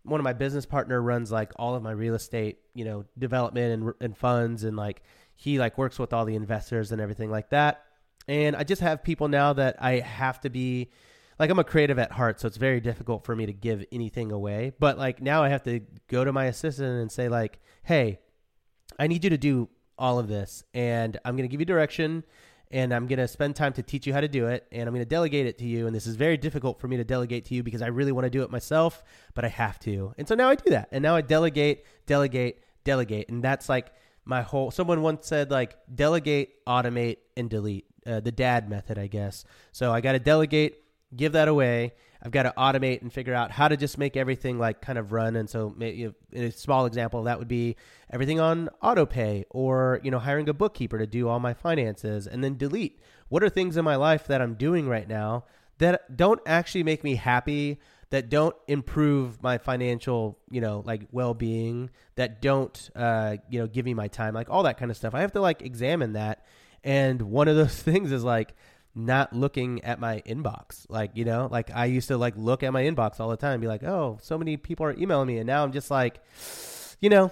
[0.04, 3.74] One of my business partner runs like all of my real estate, you know, development
[3.74, 4.64] and, and funds.
[4.64, 5.04] And like
[5.36, 7.84] he like works with all the investors and everything like that.
[8.30, 10.92] And I just have people now that I have to be
[11.40, 14.32] like I'm a creative at heart, so it's very difficult for me to give anything
[14.32, 14.74] away.
[14.80, 18.20] But like now I have to go to my assistant and say like, "Hey,
[19.00, 22.24] I need you to do all of this and I'm going to give you direction
[22.72, 24.94] and I'm going to spend time to teach you how to do it and I'm
[24.94, 27.46] going to delegate it to you and this is very difficult for me to delegate
[27.46, 30.28] to you because I really want to do it myself, but I have to." And
[30.28, 30.90] so now I do that.
[30.92, 33.30] And now I delegate, delegate, delegate.
[33.30, 33.92] And that's like
[34.26, 37.86] my whole someone once said like delegate, automate and delete.
[38.06, 39.46] Uh, the dad method, I guess.
[39.72, 40.76] So I got to delegate,
[41.16, 41.94] give that away.
[42.22, 45.12] I've got to automate and figure out how to just make everything like kind of
[45.12, 45.36] run.
[45.36, 47.76] And so, know, a small example that would be
[48.10, 52.26] everything on auto pay or, you know, hiring a bookkeeper to do all my finances
[52.26, 53.00] and then delete.
[53.30, 55.46] What are things in my life that I'm doing right now
[55.78, 61.34] that don't actually make me happy, that don't improve my financial, you know, like well
[61.34, 64.98] being, that don't, uh, you know, give me my time, like all that kind of
[64.98, 65.14] stuff.
[65.14, 66.46] I have to like examine that.
[66.84, 68.56] And one of those things is like,
[68.96, 70.86] not looking at my inbox.
[70.90, 73.54] Like, you know, like I used to like look at my inbox all the time
[73.54, 75.38] and be like, oh, so many people are emailing me.
[75.38, 76.22] And now I'm just like,
[77.02, 77.32] you know,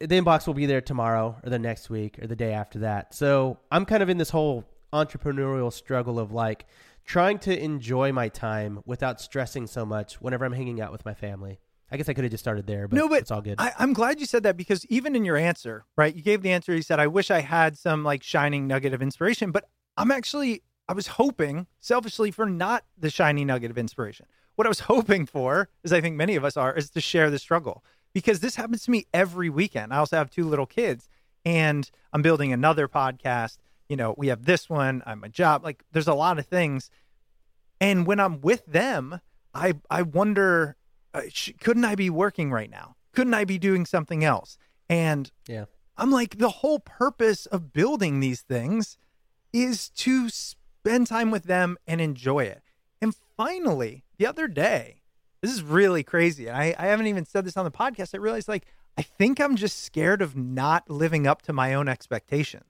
[0.00, 3.14] the inbox will be there tomorrow or the next week or the day after that.
[3.14, 6.66] So I'm kind of in this whole entrepreneurial struggle of like
[7.04, 11.14] trying to enjoy my time without stressing so much whenever I'm hanging out with my
[11.14, 11.60] family.
[11.90, 13.56] I guess I could have just started there, but, no, but it's all good.
[13.58, 16.14] I, I'm glad you said that because even in your answer, right?
[16.14, 16.74] You gave the answer.
[16.74, 20.62] You said, "I wish I had some like shining nugget of inspiration," but I'm actually
[20.88, 24.26] I was hoping selfishly for not the shiny nugget of inspiration.
[24.56, 27.30] What I was hoping for, as I think many of us are, is to share
[27.30, 29.92] the struggle because this happens to me every weekend.
[29.92, 31.08] I also have two little kids,
[31.44, 33.58] and I'm building another podcast.
[33.88, 35.02] You know, we have this one.
[35.06, 35.64] I'm a job.
[35.64, 36.90] Like, there's a lot of things,
[37.80, 39.20] and when I'm with them,
[39.54, 40.76] I I wonder,
[41.14, 42.96] uh, sh- couldn't I be working right now?
[43.12, 44.58] Couldn't I be doing something else?
[44.88, 45.66] And yeah.
[45.96, 48.96] I'm like, the whole purpose of building these things
[49.52, 52.62] is to spend time with them and enjoy it.
[53.00, 55.02] And finally, the other day,
[55.40, 56.48] this is really crazy.
[56.48, 58.14] I, I haven't even said this on the podcast.
[58.14, 61.88] I realized, like, I think I'm just scared of not living up to my own
[61.88, 62.64] expectations.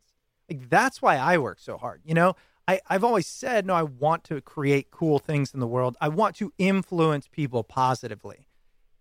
[0.48, 2.00] Like, that's why I work so hard.
[2.04, 2.34] You know,
[2.66, 6.08] I, I've always said, no, I want to create cool things in the world, I
[6.08, 8.48] want to influence people positively.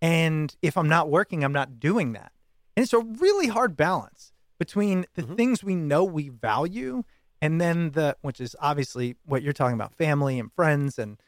[0.00, 2.32] And if I'm not working, I'm not doing that.
[2.76, 5.34] And it's a really hard balance between the mm-hmm.
[5.36, 7.04] things we know we value
[7.42, 11.18] and then the which is obviously what you're talking about family and friends and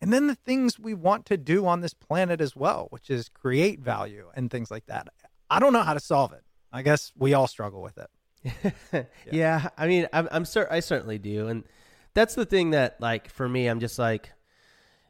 [0.00, 3.30] and then the things we want to do on this planet as well, which is
[3.30, 5.08] create value and things like that.
[5.50, 6.42] I don't know how to solve it.
[6.70, 9.08] I guess we all struggle with it.
[9.32, 9.70] yeah.
[9.78, 11.64] I mean, I'm, I'm cer- I certainly do, and
[12.12, 14.32] that's the thing that, like, for me, I'm just like,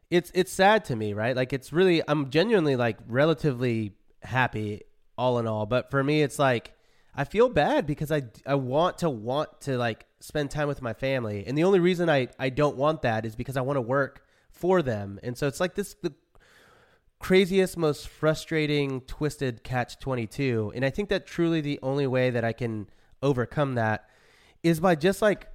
[0.08, 1.34] it's it's sad to me, right?
[1.34, 3.92] Like, it's really, I'm genuinely like relatively
[4.22, 4.82] happy,
[5.18, 6.75] all in all, but for me, it's like
[7.16, 10.92] I feel bad because I I want to want to like spend time with my
[10.92, 13.82] family, and the only reason I I don't want that is because I want to
[13.82, 16.12] work for them, and so it's like this the
[17.18, 20.72] craziest, most frustrating, twisted catch 22.
[20.74, 22.88] And I think that truly the only way that I can
[23.22, 24.08] overcome that
[24.62, 25.48] is by just like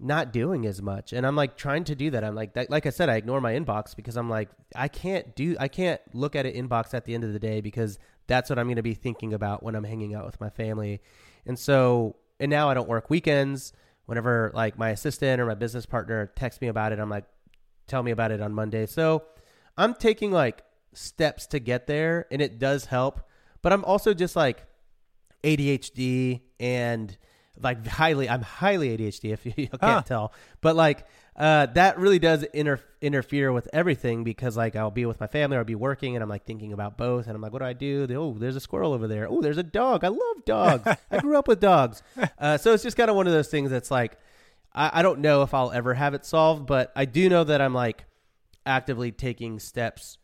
[0.00, 1.12] not doing as much.
[1.12, 2.24] And I'm like trying to do that.
[2.24, 5.34] I'm like, that, like I said, I ignore my inbox because I'm like, I can't
[5.36, 8.48] do, I can't look at an inbox at the end of the day because that's
[8.50, 11.00] what I'm going to be thinking about when I'm hanging out with my family.
[11.46, 13.72] And so and now I don't work weekends.
[14.06, 17.24] Whenever like my assistant or my business partner texts me about it, I'm like,
[17.86, 18.86] tell me about it on Monday.
[18.86, 19.24] So
[19.78, 20.62] I'm taking like
[20.92, 23.20] steps to get there and it does help.
[23.62, 24.64] But I'm also just like
[25.42, 27.16] ADHD and
[27.60, 30.02] like highly I'm highly ADHD if you, you can't Huh.
[30.02, 30.32] tell.
[30.60, 31.06] But like
[31.36, 35.56] uh that really does inter- interfere with everything because like I'll be with my family
[35.56, 37.64] or I'll be working and I'm like thinking about both and I'm like what do
[37.64, 38.06] I do?
[38.16, 39.28] Oh, there's a squirrel over there.
[39.28, 40.04] Oh, there's a dog.
[40.04, 40.96] I love dogs.
[41.10, 42.02] I grew up with dogs.
[42.38, 44.18] Uh so it's just kind of one of those things that's like
[44.74, 47.60] I, I don't know if I'll ever have it solved, but I do know that
[47.60, 48.04] I'm like
[48.66, 50.18] actively taking steps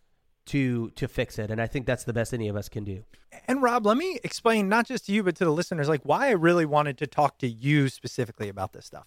[0.46, 3.04] to to fix it and I think that's the best any of us can do.
[3.46, 6.28] And Rob, let me explain not just to you but to the listeners like why
[6.28, 9.06] I really wanted to talk to you specifically about this stuff.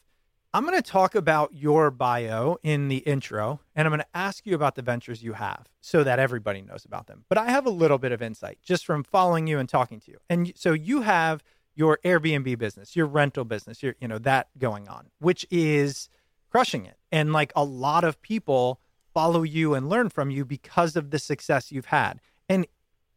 [0.56, 4.45] I'm going to talk about your bio in the intro and I'm going to ask
[4.45, 7.26] you about the ventures you have so that everybody knows about them.
[7.28, 10.12] But I have a little bit of insight just from following you and talking to
[10.12, 10.20] you.
[10.30, 11.43] And so you have
[11.74, 16.08] your Airbnb business, your rental business, your you know that going on, which is
[16.51, 16.97] crushing it.
[17.12, 18.80] And like a lot of people
[19.12, 22.22] follow you and learn from you because of the success you've had.
[22.47, 22.68] And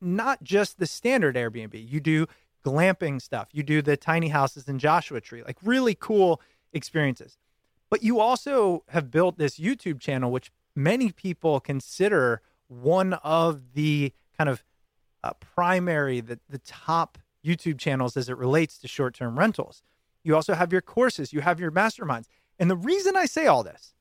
[0.01, 1.75] not just the standard Airbnb.
[1.75, 2.27] You do
[2.65, 3.49] glamping stuff.
[3.53, 6.41] You do the tiny houses in Joshua Tree, like really cool
[6.77, 7.39] experiences.
[7.91, 14.13] But you also have built this YouTube channel, which many people consider one of the
[14.37, 14.65] kind of
[15.23, 19.83] uh, primary, the, the top YouTube channels as it relates to short term rentals.
[20.25, 22.27] You also have your courses, you have your masterminds.
[22.59, 23.95] And the reason I say all this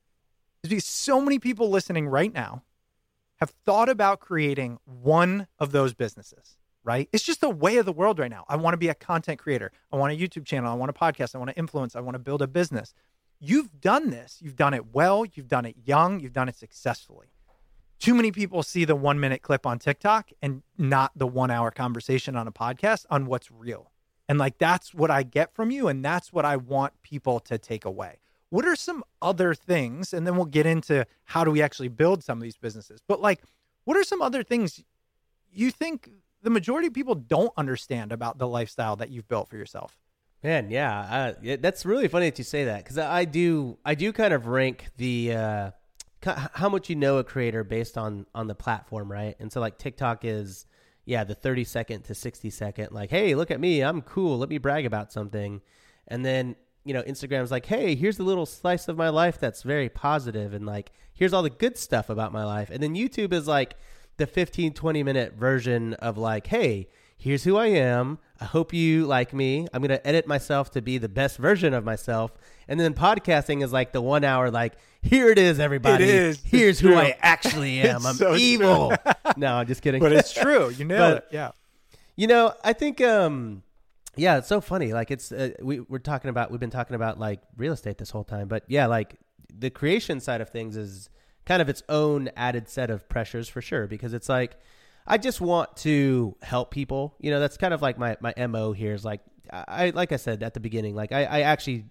[0.63, 2.63] is because so many people listening right now
[3.37, 7.09] have thought about creating one of those businesses, right?
[7.11, 8.45] It's just the way of the world right now.
[8.47, 9.71] I want to be a content creator.
[9.91, 10.71] I want a YouTube channel.
[10.71, 11.35] I want a podcast.
[11.35, 11.95] I want to influence.
[11.95, 12.93] I want to build a business.
[13.39, 14.39] You've done this.
[14.41, 15.25] You've done it well.
[15.25, 16.19] You've done it young.
[16.19, 17.27] You've done it successfully.
[17.99, 21.71] Too many people see the one minute clip on TikTok and not the one hour
[21.71, 23.91] conversation on a podcast on what's real.
[24.29, 25.87] And like that's what I get from you.
[25.87, 28.19] And that's what I want people to take away.
[28.49, 30.13] What are some other things?
[30.13, 33.01] And then we'll get into how do we actually build some of these businesses.
[33.07, 33.41] But like,
[33.85, 34.83] what are some other things
[35.51, 36.11] you think
[36.45, 39.97] the majority of people don't understand about the lifestyle that you've built for yourself?
[40.43, 44.13] Man, yeah, uh, that's really funny that you say that because I do, I do
[44.13, 45.71] kind of rank the uh,
[46.53, 49.35] how much you know a creator based on on the platform, right?
[49.39, 50.67] And so like TikTok is,
[51.03, 54.49] yeah, the thirty second to sixty second, like, hey, look at me, I'm cool, let
[54.49, 55.61] me brag about something,
[56.07, 59.63] and then you know Instagram's like, hey, here's a little slice of my life that's
[59.63, 63.33] very positive, and like, here's all the good stuff about my life, and then YouTube
[63.33, 63.77] is like
[64.17, 66.87] the 15 20 minute version of like hey
[67.17, 70.81] here's who i am i hope you like me i'm going to edit myself to
[70.81, 72.31] be the best version of myself
[72.67, 76.35] and then podcasting is like the one hour like here it is everybody It is.
[76.37, 76.97] It's here's who true.
[76.97, 78.93] i actually am It's i'm so evil
[79.37, 80.69] no i'm just kidding But it's true.
[80.69, 81.25] You know But- it.
[81.31, 81.51] Yeah.
[82.15, 83.61] you know, I think, um,
[84.15, 84.93] yeah, it's so funny.
[84.93, 88.09] Like it's uh, we we're talking about we've been talking about like real estate this
[88.11, 89.15] whole time, but yeah, like
[89.53, 91.09] the creation side of things is
[91.45, 94.57] kind of its own added set of pressures for sure because it's like
[95.07, 97.15] I just want to help people.
[97.19, 99.21] You know, that's kind of like my my mo here is like
[99.51, 101.85] I like I said at the beginning, like I, I actually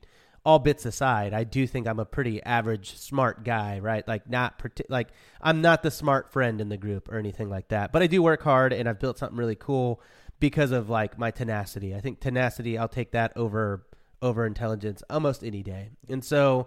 [0.44, 4.06] all bits aside, I do think I'm a pretty average smart guy, right?
[4.06, 5.08] Like not like
[5.40, 7.92] I'm not the smart friend in the group or anything like that.
[7.92, 10.02] But I do work hard and I've built something really cool
[10.40, 11.94] because of like my tenacity.
[11.94, 13.86] I think tenacity I'll take that over
[14.20, 15.90] over intelligence almost any day.
[16.08, 16.66] And so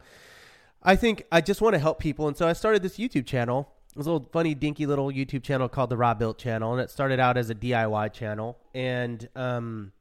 [0.87, 3.69] I think I just want to help people and so I started this YouTube channel.
[3.91, 6.89] It was a little funny dinky little YouTube channel called the Robuilt channel and it
[6.89, 9.91] started out as a DIY channel and um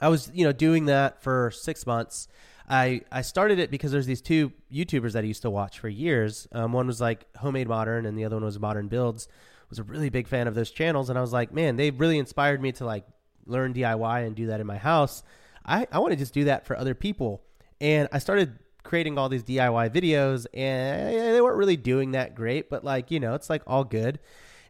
[0.00, 2.26] I was, you know, doing that for six months.
[2.68, 5.88] I I started it because there's these two YouTubers that I used to watch for
[5.88, 6.48] years.
[6.50, 9.28] Um, one was like Homemade Modern, and the other one was Modern Builds.
[9.70, 12.18] Was a really big fan of those channels, and I was like, man, they really
[12.18, 13.06] inspired me to like
[13.46, 15.22] learn DIY and do that in my house.
[15.64, 17.42] I I want to just do that for other people,
[17.80, 22.70] and I started creating all these DIY videos, and they weren't really doing that great,
[22.70, 24.20] but like you know, it's like all good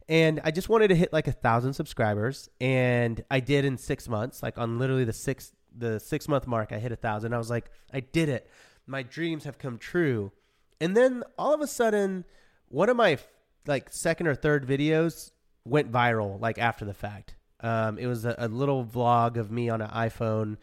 [0.09, 4.09] and I just wanted to hit like a thousand subscribers, and I did in six
[4.09, 4.43] months.
[4.43, 7.33] Like on literally the six the six month mark, I hit a thousand.
[7.33, 8.49] I was like, I did it.
[8.87, 10.33] My dreams have come true.
[10.81, 12.25] And then all of a sudden,
[12.69, 13.19] one of my
[13.67, 15.31] like second or third videos
[15.65, 16.39] went viral.
[16.39, 19.89] Like after the fact, um, it was a, a little vlog of me on an
[19.89, 20.59] iPhone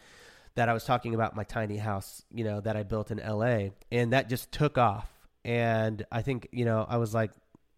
[0.56, 3.70] that I was talking about my tiny house, you know, that I built in LA,
[3.92, 5.10] and that just took off.
[5.44, 7.32] And I think you know, I was like,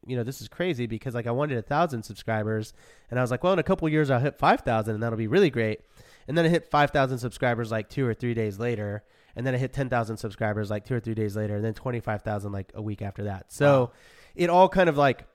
[0.05, 2.73] you know, this is crazy because like I wanted a thousand subscribers,
[3.09, 5.17] and I was like, well, in a couple years I'll hit five thousand, and that'll
[5.17, 5.81] be really great.
[6.27, 9.03] And then I hit five thousand subscribers like two or three days later,
[9.35, 11.73] and then I hit ten thousand subscribers like two or three days later, and then
[11.73, 13.51] twenty five thousand like a week after that.
[13.51, 13.91] So
[14.35, 15.27] it all kind of like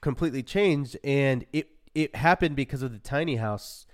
[0.00, 3.86] completely changed, and it it happened because of the tiny house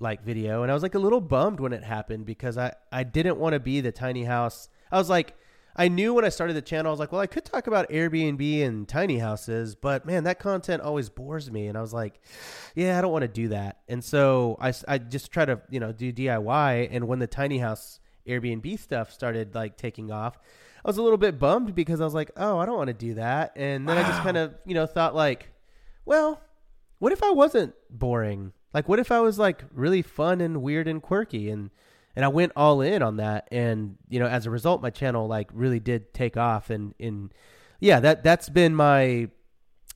[0.00, 3.04] like video and I was like a little bummed when it happened because I I
[3.04, 4.68] didn't want to be the tiny house.
[4.90, 5.36] I was like
[5.76, 7.88] I knew when I started the channel I was like, well, I could talk about
[7.88, 12.20] Airbnb and tiny houses, but man, that content always bores me and I was like,
[12.74, 13.80] yeah, I don't want to do that.
[13.88, 17.58] And so I I just try to, you know, do DIY and when the tiny
[17.58, 20.38] house Airbnb stuff started like taking off,
[20.84, 22.94] I was a little bit bummed because I was like, oh, I don't want to
[22.94, 23.52] do that.
[23.56, 25.48] And then I just kind of, you know, thought like,
[26.04, 26.40] well,
[26.98, 28.52] what if I wasn't boring?
[28.74, 31.50] Like, what if I was like really fun and weird and quirky?
[31.50, 31.70] And
[32.16, 33.48] and I went all in on that.
[33.50, 36.70] And you know, as a result, my channel like really did take off.
[36.70, 37.30] And in
[37.80, 39.28] yeah, that that's been my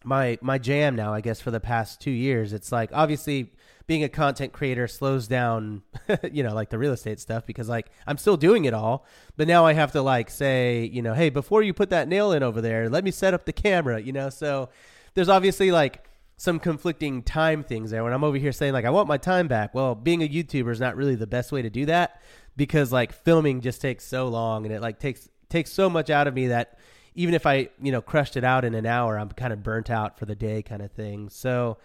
[0.05, 1.13] my my jam now.
[1.13, 3.53] I guess for the past two years, it's like obviously
[3.87, 5.83] being a content creator slows down,
[6.33, 9.05] you know, like the real estate stuff because like I'm still doing it all,
[9.37, 12.33] but now I have to like say, you know, hey, before you put that nail
[12.33, 14.31] in over there, let me set up the camera, you know.
[14.31, 14.69] So
[15.15, 16.05] there's obviously like
[16.43, 18.03] some conflicting time things there.
[18.03, 20.73] When I'm over here saying like I want my time back, well, being a YouTuber
[20.73, 22.21] is not really the best way to do that
[22.57, 26.27] because like filming just takes so long and it like takes takes so much out
[26.27, 26.81] of me that
[27.15, 29.89] even if I, you know, crushed it out in an hour, I'm kind of burnt
[29.89, 31.29] out for the day kind of thing.
[31.29, 31.79] So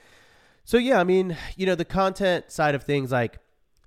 [0.64, 3.38] so yeah, I mean, you know, the content side of things, like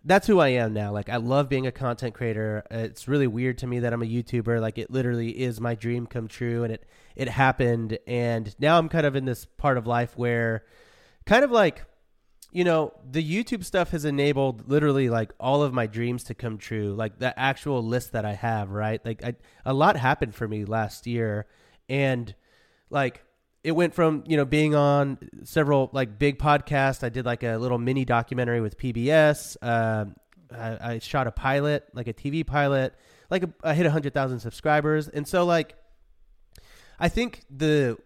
[0.05, 0.92] that's who I am now.
[0.92, 2.64] Like I love being a content creator.
[2.70, 4.61] It's really weird to me that I'm a YouTuber.
[4.61, 6.86] Like it literally is my dream come true, and it
[7.16, 7.98] it happened.
[8.07, 10.64] And now I'm kind of in this part of life where,
[11.26, 11.84] kind of like,
[12.51, 16.57] you know, the YouTube stuff has enabled literally like all of my dreams to come
[16.57, 16.94] true.
[16.94, 19.05] Like the actual list that I have, right?
[19.05, 19.34] Like I,
[19.66, 21.46] a lot happened for me last year,
[21.90, 22.34] and
[22.88, 23.22] like
[23.62, 27.04] it went from you know being on several like big podcasts.
[27.04, 29.56] I did like a little mini documentary with PBS.
[29.62, 30.16] Um,
[30.52, 32.94] I, I shot a pilot, like a TV pilot.
[33.30, 35.74] Like a, I hit hundred thousand subscribers, and so like
[36.98, 37.98] I think the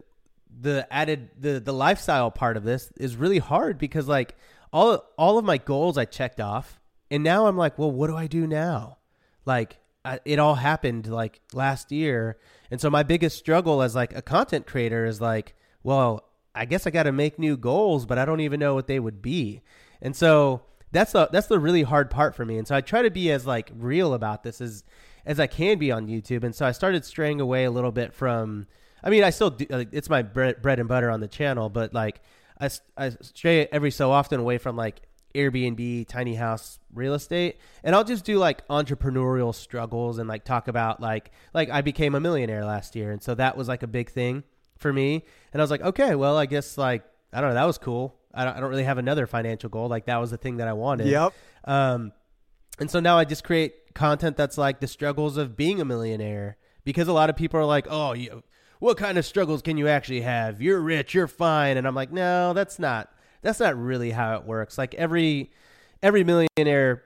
[0.60, 4.36] the added the the lifestyle part of this is really hard because like
[4.72, 6.80] all all of my goals I checked off,
[7.10, 8.98] and now I'm like, well, what do I do now?
[9.46, 12.38] Like I, it all happened like last year,
[12.70, 16.86] and so my biggest struggle as like a content creator is like, well, I guess
[16.86, 19.62] I got to make new goals, but I don't even know what they would be,
[20.00, 20.62] and so
[20.92, 22.56] that's the that's the really hard part for me.
[22.56, 24.84] And so I try to be as like real about this as
[25.26, 28.14] as I can be on YouTube, and so I started straying away a little bit
[28.14, 28.66] from.
[29.02, 29.66] I mean, I still do.
[29.68, 32.22] Like, it's my bread, bread and butter on the channel, but like
[32.60, 35.02] I, I stray every so often away from like
[35.34, 40.68] Airbnb, tiny house, real estate, and I'll just do like entrepreneurial struggles and like talk
[40.68, 43.86] about like like I became a millionaire last year, and so that was like a
[43.86, 44.44] big thing
[44.78, 45.24] for me.
[45.52, 48.14] And I was like, okay, well, I guess like I don't know, that was cool.
[48.32, 49.88] I don't, I don't really have another financial goal.
[49.88, 51.06] Like that was the thing that I wanted.
[51.08, 51.32] Yep.
[51.64, 52.12] Um,
[52.78, 56.56] and so now I just create content that's like the struggles of being a millionaire
[56.84, 58.42] because a lot of people are like, oh, you,
[58.80, 60.60] what kind of struggles can you actually have?
[60.60, 63.13] You're rich, you're fine, and I'm like, no, that's not
[63.44, 64.76] that's not really how it works.
[64.76, 65.52] Like every
[66.02, 67.02] every millionaire,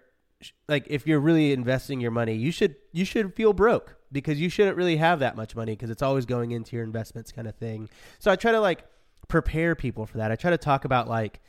[0.68, 4.48] like if you're really investing your money, you should you should feel broke because you
[4.48, 7.56] shouldn't really have that much money because it's always going into your investments kind of
[7.56, 7.90] thing.
[8.18, 8.84] So I try to like
[9.26, 10.32] prepare people for that.
[10.32, 11.40] I try to talk about like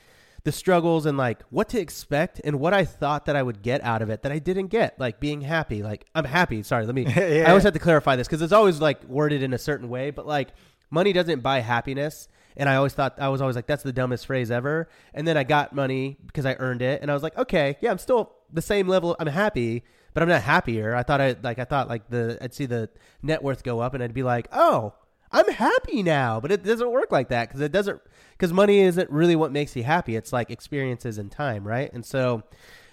[0.43, 3.83] the struggles and like what to expect and what I thought that I would get
[3.83, 5.83] out of it that I didn't get, like being happy.
[5.83, 6.63] Like I'm happy.
[6.63, 7.05] Sorry, let me.
[7.15, 7.43] Yeah.
[7.45, 10.09] I always have to clarify this because it's always like worded in a certain way,
[10.09, 10.49] but like
[10.89, 12.27] money doesn't buy happiness.
[12.57, 14.89] And I always thought I was always like that's the dumbest phrase ever.
[15.13, 17.91] And then I got money because I earned it, and I was like, okay, yeah,
[17.91, 19.15] I'm still the same level.
[19.19, 19.83] I'm happy,
[20.13, 20.95] but I'm not happier.
[20.95, 22.89] I thought I like I thought like the I'd see the
[23.21, 24.93] net worth go up, and I'd be like, oh,
[25.31, 26.39] I'm happy now.
[26.39, 29.75] But it doesn't work like that because it doesn't because money isn't really what makes
[29.75, 30.15] you happy.
[30.15, 31.91] It's like experiences and time, right?
[31.93, 32.43] And so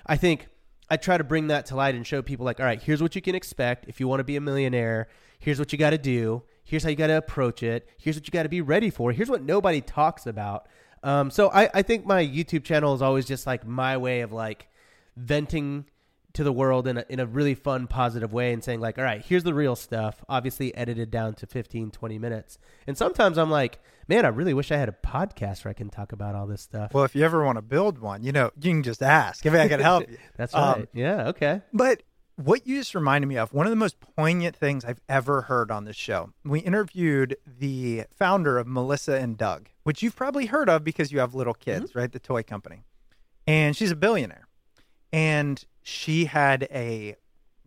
[0.07, 0.49] I think
[0.91, 3.17] I try to bring that to light and show people like, all right, here's what
[3.17, 5.09] you can expect if you want to be a millionaire.
[5.39, 6.43] Here's what you got to do.
[6.67, 7.89] Here's how you got to approach it.
[7.97, 9.13] Here's what you got to be ready for.
[9.13, 10.69] Here's what nobody talks about.
[11.03, 14.33] Um, so I, I think my YouTube channel is always just like my way of
[14.33, 14.69] like
[15.17, 15.87] venting
[16.35, 19.05] to the world in a, in a really fun, positive way and saying like, all
[19.05, 22.59] right, here's the real stuff, obviously edited down to 15, 20 minutes.
[22.87, 25.89] And sometimes I'm like, man, I really wish I had a podcast where I can
[25.89, 26.93] talk about all this stuff.
[26.93, 29.55] Well, if you ever want to build one, you know, you can just ask if
[29.55, 30.19] I can help you.
[30.37, 30.89] That's Um, right.
[30.93, 31.29] yeah.
[31.29, 31.63] Okay.
[31.73, 32.03] But
[32.37, 35.71] what you just reminded me of, one of the most poignant things I've ever heard
[35.71, 36.33] on this show.
[36.45, 41.19] We interviewed the founder of Melissa and Doug, which you've probably heard of because you
[41.19, 41.81] have little mm-hmm.
[41.81, 42.13] kids, right?
[42.13, 42.83] The toy company.
[43.47, 44.49] And she's a billionaire.
[45.13, 47.17] And she had a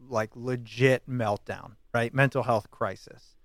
[0.08, 2.14] like legit meltdown, right?
[2.14, 3.36] Mental health crisis.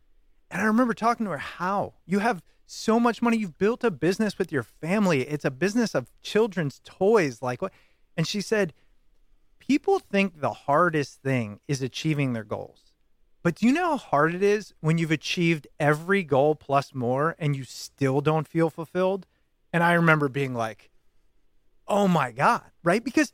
[0.50, 3.90] And I remember talking to her how you have so much money, you've built a
[3.90, 5.22] business with your family.
[5.22, 7.72] It's a business of children's toys like what?
[8.16, 8.72] And she said
[9.66, 12.92] people think the hardest thing is achieving their goals.
[13.42, 17.36] But do you know how hard it is when you've achieved every goal plus more
[17.38, 19.26] and you still don't feel fulfilled?
[19.72, 20.90] And I remember being like,
[21.86, 23.04] oh my God, right?
[23.04, 23.32] Because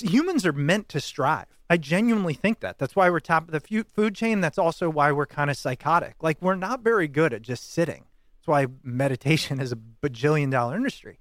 [0.00, 1.46] humans are meant to strive.
[1.70, 2.78] I genuinely think that.
[2.78, 4.40] That's why we're top of the food chain.
[4.40, 6.16] That's also why we're kind of psychotic.
[6.20, 8.04] Like we're not very good at just sitting.
[8.38, 11.18] That's why meditation is a bajillion dollar industry.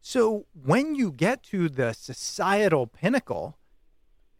[0.00, 3.58] So when you get to the societal pinnacle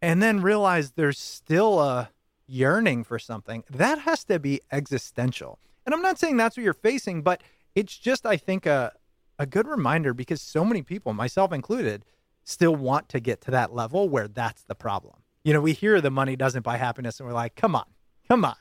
[0.00, 2.10] and then realize there's still a
[2.46, 5.58] yearning for something, that has to be existential.
[5.84, 7.42] And I'm not saying that's what you're facing, but
[7.74, 8.92] it's just I think a
[9.40, 12.04] a good reminder because so many people, myself included,
[12.44, 15.14] still want to get to that level where that's the problem.
[15.44, 17.84] You know, we hear the money doesn't buy happiness and we're like, "Come on.
[18.26, 18.56] Come on."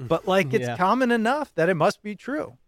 [0.00, 0.08] Mm.
[0.08, 0.76] But like it's Yeah.
[0.76, 2.58] common enough that it must be true.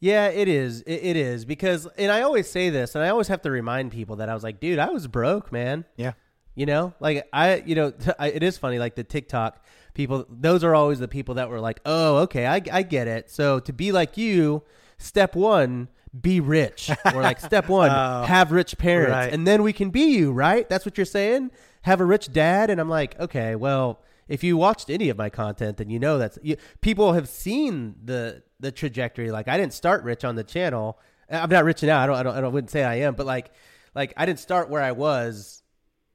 [0.00, 0.82] Yeah, it is.
[0.82, 3.92] It, it is because, and I always say this, and I always have to remind
[3.92, 5.84] people that I was like, dude, I was broke, man.
[5.96, 6.12] Yeah.
[6.54, 8.78] You know, like I, you know, I, it is funny.
[8.78, 9.62] Like the TikTok
[9.94, 13.30] people, those are always the people that were like, "Oh, okay, I, I get it."
[13.30, 14.62] So to be like you,
[14.96, 15.88] step one,
[16.18, 19.32] be rich, or like step one, Oh, have rich parents, right.
[19.32, 20.66] and then we can be you, right?
[20.66, 21.50] That's what you're saying.
[21.82, 25.28] Have a rich dad, and I'm like, okay, well, if you watched any of my
[25.28, 29.30] content, then you know that's you, people have seen the the trajectory.
[29.30, 30.98] Like I didn't start rich on the channel.
[31.30, 32.00] Uh, I'm not rich now.
[32.00, 32.16] I don't.
[32.16, 32.44] I don't.
[32.44, 33.50] I wouldn't say I am, but like,
[33.94, 35.62] like I didn't start where I was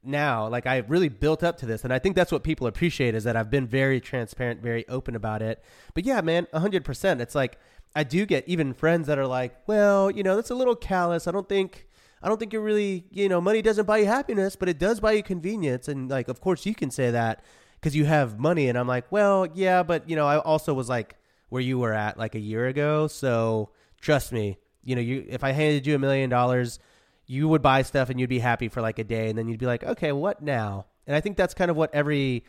[0.04, 3.14] now like i really built up to this and i think that's what people appreciate
[3.14, 5.62] is that i've been very transparent very open about it
[5.94, 7.58] but yeah man 100% it's like
[7.94, 11.28] i do get even friends that are like well you know that's a little callous
[11.28, 11.86] i don't think
[12.20, 14.98] i don't think you're really you know money doesn't buy you happiness but it does
[14.98, 18.68] buy you convenience and like of course you can say that because you have money
[18.68, 21.16] and i'm like well yeah but you know i also was like
[21.52, 23.06] where you were at like a year ago.
[23.08, 23.68] So
[24.00, 26.80] trust me you know you if i handed you a million dollars
[27.26, 29.28] you would buy stuff and you'd be happy for like a day.
[29.28, 30.86] And then you'd be like okay what now?
[31.06, 32.44] And i think that's kind of what every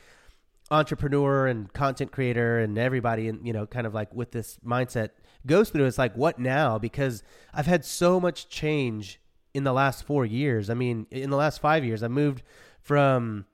[0.72, 5.10] entrepreneur and content creator and everybody and you know kind of like with this mindset
[5.46, 6.80] goes through it's like what now?
[6.80, 7.24] Because
[7.54, 9.20] i've had so much change
[9.54, 10.70] in the last 4 years.
[10.70, 12.42] I mean in the last 5 years i moved
[12.82, 13.46] from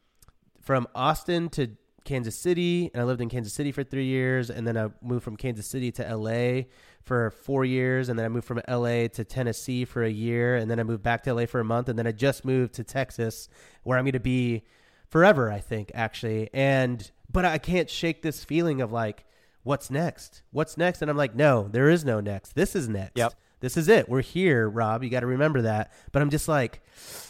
[0.62, 1.72] from Austin to
[2.10, 5.24] Kansas City, and I lived in Kansas City for three years, and then I moved
[5.24, 6.64] from Kansas City to LA
[7.04, 10.72] for four years, and then I moved from LA to Tennessee for a year, and
[10.72, 12.84] then I moved back to LA for a month, and then I just moved to
[12.84, 13.48] Texas,
[13.84, 14.64] where I'm going to be
[15.08, 16.50] forever, I think, actually.
[16.52, 19.26] And but I can't shake this feeling of like,
[19.62, 20.42] what's next?
[20.50, 21.04] What's next?
[21.04, 22.56] And I'm like, no, there is no next.
[22.56, 23.18] This is next.
[23.18, 23.36] Yep.
[23.60, 24.10] This is it.
[24.10, 25.04] We're here, Rob.
[25.04, 25.94] You got to remember that.
[26.12, 26.82] But I'm just like,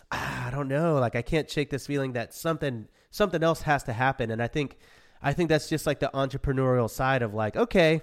[0.09, 0.99] ah, I don't know.
[0.99, 4.31] Like I can't shake this feeling that something something else has to happen.
[4.31, 4.77] And I think
[5.21, 8.01] I think that's just like the entrepreneurial side of like, okay,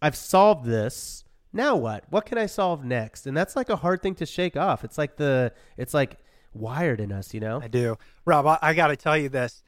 [0.00, 1.24] I've solved this.
[1.52, 2.04] Now what?
[2.10, 3.26] What can I solve next?
[3.26, 4.84] And that's like a hard thing to shake off.
[4.84, 6.18] It's like the it's like
[6.52, 7.60] wired in us, you know?
[7.62, 7.96] I do.
[8.24, 9.62] Rob, I, I got to tell you this.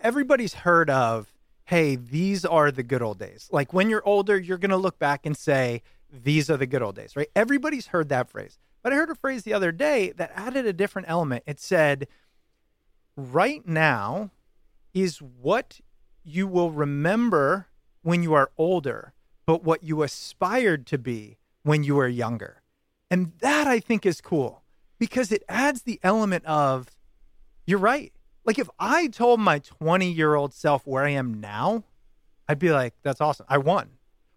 [0.00, 1.32] Everybody's heard of,
[1.64, 3.48] hey, these are the good old days.
[3.52, 6.82] Like when you're older, you're going to look back and say, these are the good
[6.82, 7.28] old days, right?
[7.36, 8.58] Everybody's heard that phrase.
[8.82, 11.44] But I heard a phrase the other day that added a different element.
[11.46, 12.06] It said,
[13.16, 14.30] right now
[14.92, 15.80] is what
[16.22, 17.66] you will remember
[18.02, 19.12] when you are older,
[19.46, 22.62] but what you aspired to be when you were younger.
[23.10, 24.62] And that I think is cool
[24.98, 26.90] because it adds the element of,
[27.66, 28.12] you're right.
[28.44, 31.84] Like if I told my 20 year old self where I am now,
[32.48, 33.46] I'd be like, that's awesome.
[33.48, 33.90] I won.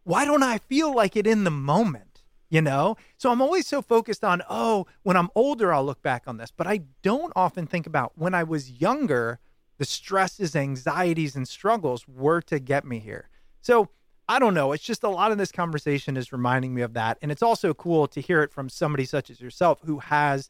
[0.03, 2.06] Why don't I feel like it in the moment?
[2.49, 2.95] You know?
[3.17, 6.51] So I'm always so focused on, oh, when I'm older, I'll look back on this.
[6.51, 9.39] But I don't often think about when I was younger,
[9.77, 13.29] the stresses, anxieties, and struggles were to get me here.
[13.61, 13.89] So
[14.29, 14.71] I don't know.
[14.71, 17.17] It's just a lot of this conversation is reminding me of that.
[17.21, 20.49] And it's also cool to hear it from somebody such as yourself who has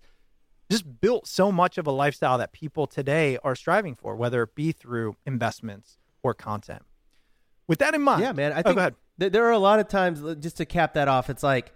[0.70, 4.54] just built so much of a lifestyle that people today are striving for, whether it
[4.54, 6.84] be through investments or content.
[7.68, 8.52] With that in mind, Yeah, man.
[8.54, 8.94] I Oh, think go ahead.
[8.94, 11.74] th- there are a lot of times, just to cap that off, it's like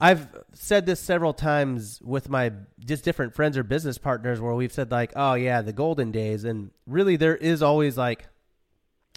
[0.00, 4.72] I've said this several times with my just different friends or business partners where we've
[4.72, 6.44] said, like, oh, yeah, the golden days.
[6.44, 8.26] And really, there is always like,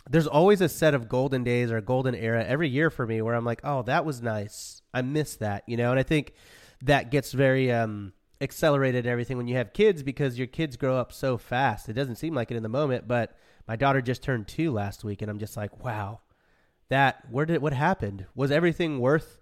[0.08, 3.34] there's always a set of golden days or golden era every year for me where
[3.34, 4.84] I'm like, oh, that was nice.
[4.94, 5.90] I miss that, you know?
[5.90, 6.34] And I think
[6.84, 11.12] that gets very um, accelerated everything when you have kids because your kids grow up
[11.12, 11.90] so fast.
[11.90, 13.36] It doesn't seem like it in the moment, but
[13.68, 16.20] my daughter just turned two last week, and I'm just like, wow,
[16.90, 18.26] that where did what happened?
[18.36, 19.38] Was everything worth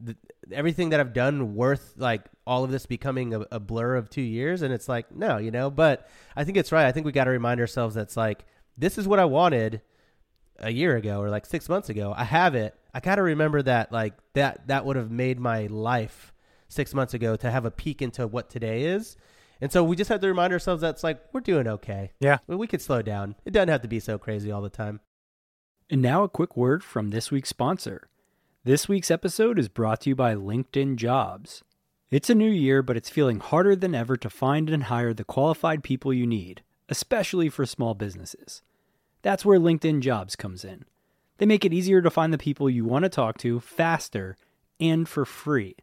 [0.00, 0.16] the,
[0.52, 4.22] everything that I've done worth like all of this becoming a, a blur of two
[4.22, 4.62] years?
[4.62, 5.70] And it's like, no, you know.
[5.70, 6.86] But I think it's right.
[6.86, 8.44] I think we got to remind ourselves that's like
[8.76, 9.82] this is what I wanted
[10.58, 12.14] a year ago or like six months ago.
[12.16, 12.74] I have it.
[12.94, 16.32] I got to remember that like that that would have made my life
[16.68, 19.16] six months ago to have a peek into what today is.
[19.60, 22.12] And so we just have to remind ourselves that's like we're doing okay.
[22.20, 22.38] Yeah.
[22.46, 23.36] we, we could slow down.
[23.44, 25.00] It doesn't have to be so crazy all the time.
[25.88, 28.08] And now a quick word from this week's sponsor.
[28.64, 31.62] This week's episode is brought to you by LinkedIn Jobs.
[32.10, 35.22] It's a new year, but it's feeling harder than ever to find and hire the
[35.22, 38.62] qualified people you need, especially for small businesses.
[39.22, 40.86] That's where LinkedIn Jobs comes in.
[41.38, 44.36] They make it easier to find the people you want to talk to faster
[44.80, 45.76] and for free.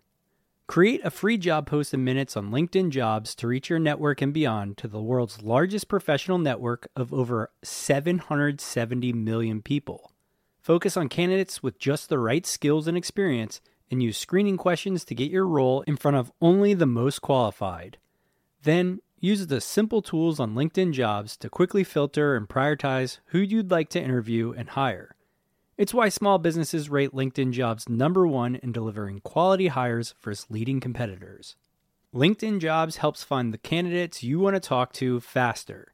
[0.67, 4.33] Create a free job post in minutes on LinkedIn Jobs to reach your network and
[4.33, 10.13] beyond to the world's largest professional network of over 770 million people.
[10.61, 13.59] Focus on candidates with just the right skills and experience
[13.91, 17.97] and use screening questions to get your role in front of only the most qualified.
[18.63, 23.69] Then, use the simple tools on LinkedIn Jobs to quickly filter and prioritize who you'd
[23.69, 25.17] like to interview and hire.
[25.75, 30.79] It's why small businesses rate LinkedIn Jobs number one in delivering quality hires versus leading
[30.79, 31.55] competitors.
[32.13, 35.91] LinkedIn Jobs helps find the candidates you want to talk to faster.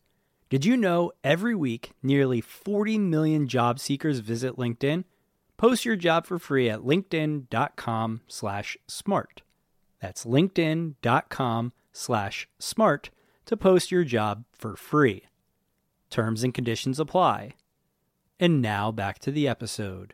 [0.49, 5.05] Did you know every week nearly 40 million job seekers visit LinkedIn?
[5.55, 9.43] Post your job for free at linkedin.com slash smart.
[10.01, 13.11] That's linkedin.com slash smart
[13.45, 15.23] to post your job for free.
[16.09, 17.53] Terms and conditions apply.
[18.39, 20.13] And now back to the episode.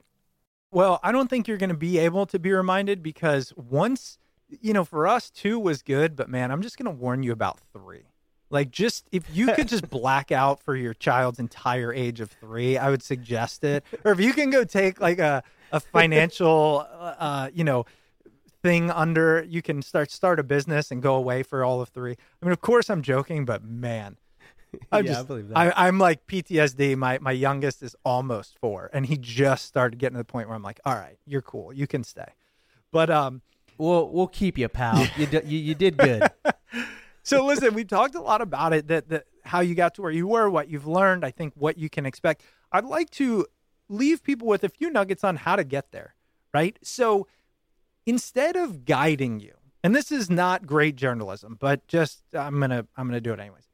[0.71, 4.17] Well, I don't think you're going to be able to be reminded because once,
[4.49, 7.32] you know, for us, two was good, but man, I'm just going to warn you
[7.32, 8.03] about three.
[8.49, 12.78] Like, just if you could just black out for your child's entire age of three,
[12.78, 13.84] I would suggest it.
[14.03, 17.86] Or if you can go take like a, a financial, uh, you know,
[18.61, 22.13] thing under, you can start start a business and go away for all of three.
[22.41, 24.17] I mean, of course, I'm joking, but man,
[24.91, 25.57] I'm Yeah, I just, believe that.
[25.57, 26.95] I, I'm like PTSD.
[26.97, 30.55] My my youngest is almost four, and he just started getting to the point where
[30.55, 32.34] I'm like, all right, you're cool, you can stay.
[32.91, 33.41] But um,
[33.78, 35.05] We'll we'll keep you, pal.
[35.17, 36.23] You, d- you you did good.
[37.23, 40.11] so listen, we talked a lot about it that that how you got to where
[40.11, 42.43] you were, what you've learned, I think what you can expect.
[42.71, 43.45] I'd like to
[43.89, 46.15] leave people with a few nuggets on how to get there,
[46.53, 46.80] right?
[46.82, 47.28] So
[48.05, 49.53] instead of guiding you,
[49.84, 53.39] and this is not great journalism, but just I'm to I'm going to do it
[53.39, 53.67] anyways.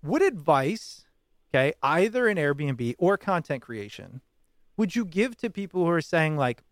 [0.00, 1.04] What advice,
[1.50, 4.20] okay, either in Airbnb or content creation,
[4.76, 6.62] would you give to people who are saying like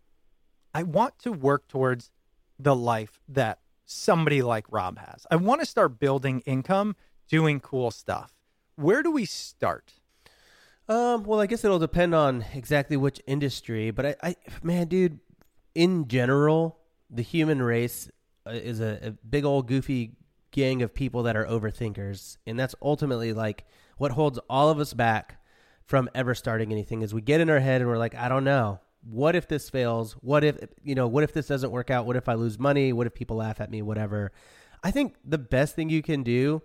[0.73, 2.11] I want to work towards
[2.59, 5.25] the life that somebody like Rob has.
[5.31, 6.95] I want to start building income,
[7.27, 8.35] doing cool stuff.
[8.75, 9.93] Where do we start?
[10.87, 15.19] Um, well, I guess it'll depend on exactly which industry, but I, I man, dude,
[15.75, 16.77] in general,
[17.09, 18.09] the human race
[18.45, 20.11] uh, is a, a big old goofy
[20.51, 23.65] gang of people that are overthinkers, and that's ultimately like
[23.97, 25.41] what holds all of us back
[25.85, 27.01] from ever starting anything.
[27.01, 29.69] Is we get in our head and we're like, I don't know, what if this
[29.69, 30.13] fails?
[30.13, 31.07] What if you know?
[31.07, 32.05] What if this doesn't work out?
[32.05, 32.93] What if I lose money?
[32.93, 33.81] What if people laugh at me?
[33.81, 34.31] Whatever.
[34.83, 36.61] I think the best thing you can do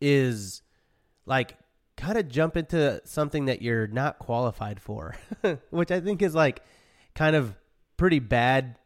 [0.00, 0.62] is
[1.26, 1.56] like
[1.96, 5.14] kind of jump into something that you're not qualified for,
[5.70, 6.62] which I think is like
[7.14, 7.56] kind of
[7.96, 8.78] pretty bad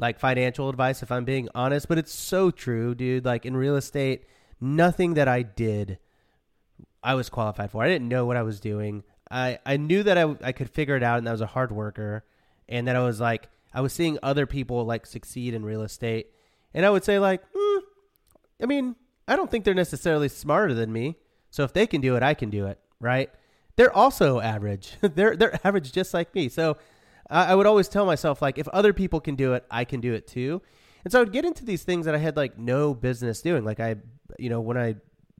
[0.00, 3.24] like financial advice if I'm being honest, but it's so true, dude.
[3.24, 4.24] Like in real estate,
[4.60, 5.98] nothing that I did
[7.02, 7.82] I was qualified for.
[7.82, 9.04] I didn't know what I was doing.
[9.30, 11.72] I I knew that I I could figure it out and I was a hard
[11.72, 12.24] worker
[12.68, 16.28] and that I was like I was seeing other people like succeed in real estate
[16.74, 17.80] and I would say like, mm,
[18.62, 18.96] I mean,
[19.26, 21.16] I don't think they're necessarily smarter than me.
[21.50, 23.30] So if they can do it, I can do it, right?
[23.76, 24.96] They're also average.
[25.00, 26.48] they're they're average just like me.
[26.48, 26.76] So
[27.30, 30.12] I, would always tell myself like, if other people can do it, I can do
[30.14, 30.60] it too.
[31.04, 33.64] And so I would get into these things that I had like no business doing.
[33.64, 33.96] Like I,
[34.38, 34.96] you know, when I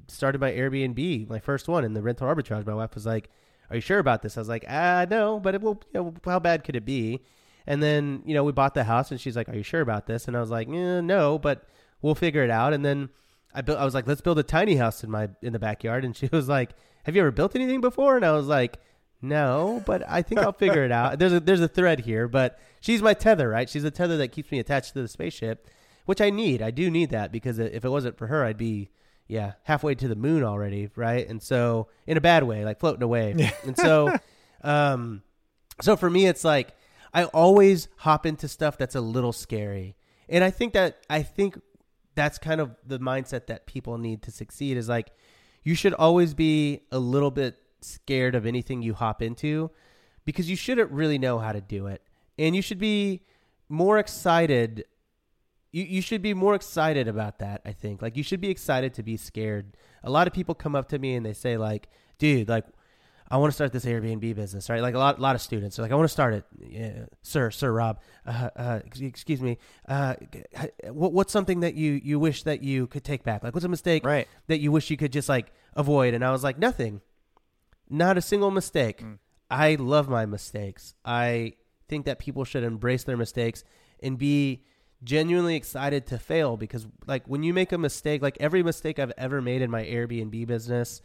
[0.08, 3.28] started my Airbnb, my first one in the rental arbitrage, my wife was like,
[3.68, 5.82] "Are you sure about this?" I was like, "Ah, no, but it will.
[5.92, 7.20] You know, how bad could it be?"
[7.66, 10.06] And then you know we bought the house, and she's like, "Are you sure about
[10.06, 11.66] this?" And I was like, eh, "No, but
[12.02, 13.10] we'll figure it out." And then
[13.54, 13.78] I built.
[13.78, 16.28] I was like, "Let's build a tiny house in my in the backyard," and she
[16.32, 16.70] was like,
[17.04, 18.78] "Have you ever built anything before?" And I was like,
[19.22, 22.58] "No, but I think I'll figure it out." There's a there's a thread here, but
[22.80, 23.68] she's my tether, right?
[23.68, 25.68] She's the tether that keeps me attached to the spaceship,
[26.06, 26.62] which I need.
[26.62, 28.90] I do need that because if it wasn't for her, I'd be
[29.28, 31.28] yeah halfway to the moon already, right?
[31.28, 33.52] And so in a bad way, like floating away.
[33.64, 34.16] and so,
[34.62, 35.22] um,
[35.80, 36.74] so for me, it's like
[37.12, 39.96] I always hop into stuff that's a little scary,
[40.28, 41.60] and I think that I think
[42.14, 45.10] that's kind of the mindset that people need to succeed is like
[45.62, 49.70] you should always be a little bit scared of anything you hop into
[50.24, 52.02] because you shouldn't really know how to do it
[52.38, 53.22] and you should be
[53.68, 54.84] more excited
[55.72, 58.92] you, you should be more excited about that i think like you should be excited
[58.94, 61.88] to be scared a lot of people come up to me and they say like
[62.18, 62.64] dude like
[63.32, 64.82] I want to start this Airbnb business, right?
[64.82, 67.52] Like a lot, lot of students are like, I want to start it, yeah, sir,
[67.52, 68.00] sir, Rob.
[68.26, 69.56] Uh, uh, excuse me.
[69.88, 70.16] Uh,
[70.88, 73.44] what, what's something that you you wish that you could take back?
[73.44, 74.26] Like, what's a mistake Right.
[74.48, 76.12] that you wish you could just like avoid?
[76.12, 77.02] And I was like, nothing,
[77.90, 79.02] not a single mistake.
[79.02, 79.18] Mm.
[79.50, 80.94] I love my mistakes.
[81.04, 81.54] I
[81.88, 83.64] think that people should embrace their mistakes
[84.02, 84.62] and be
[85.02, 89.12] genuinely excited to fail because like when you make a mistake, like every mistake I've
[89.18, 91.02] ever made in my Airbnb business,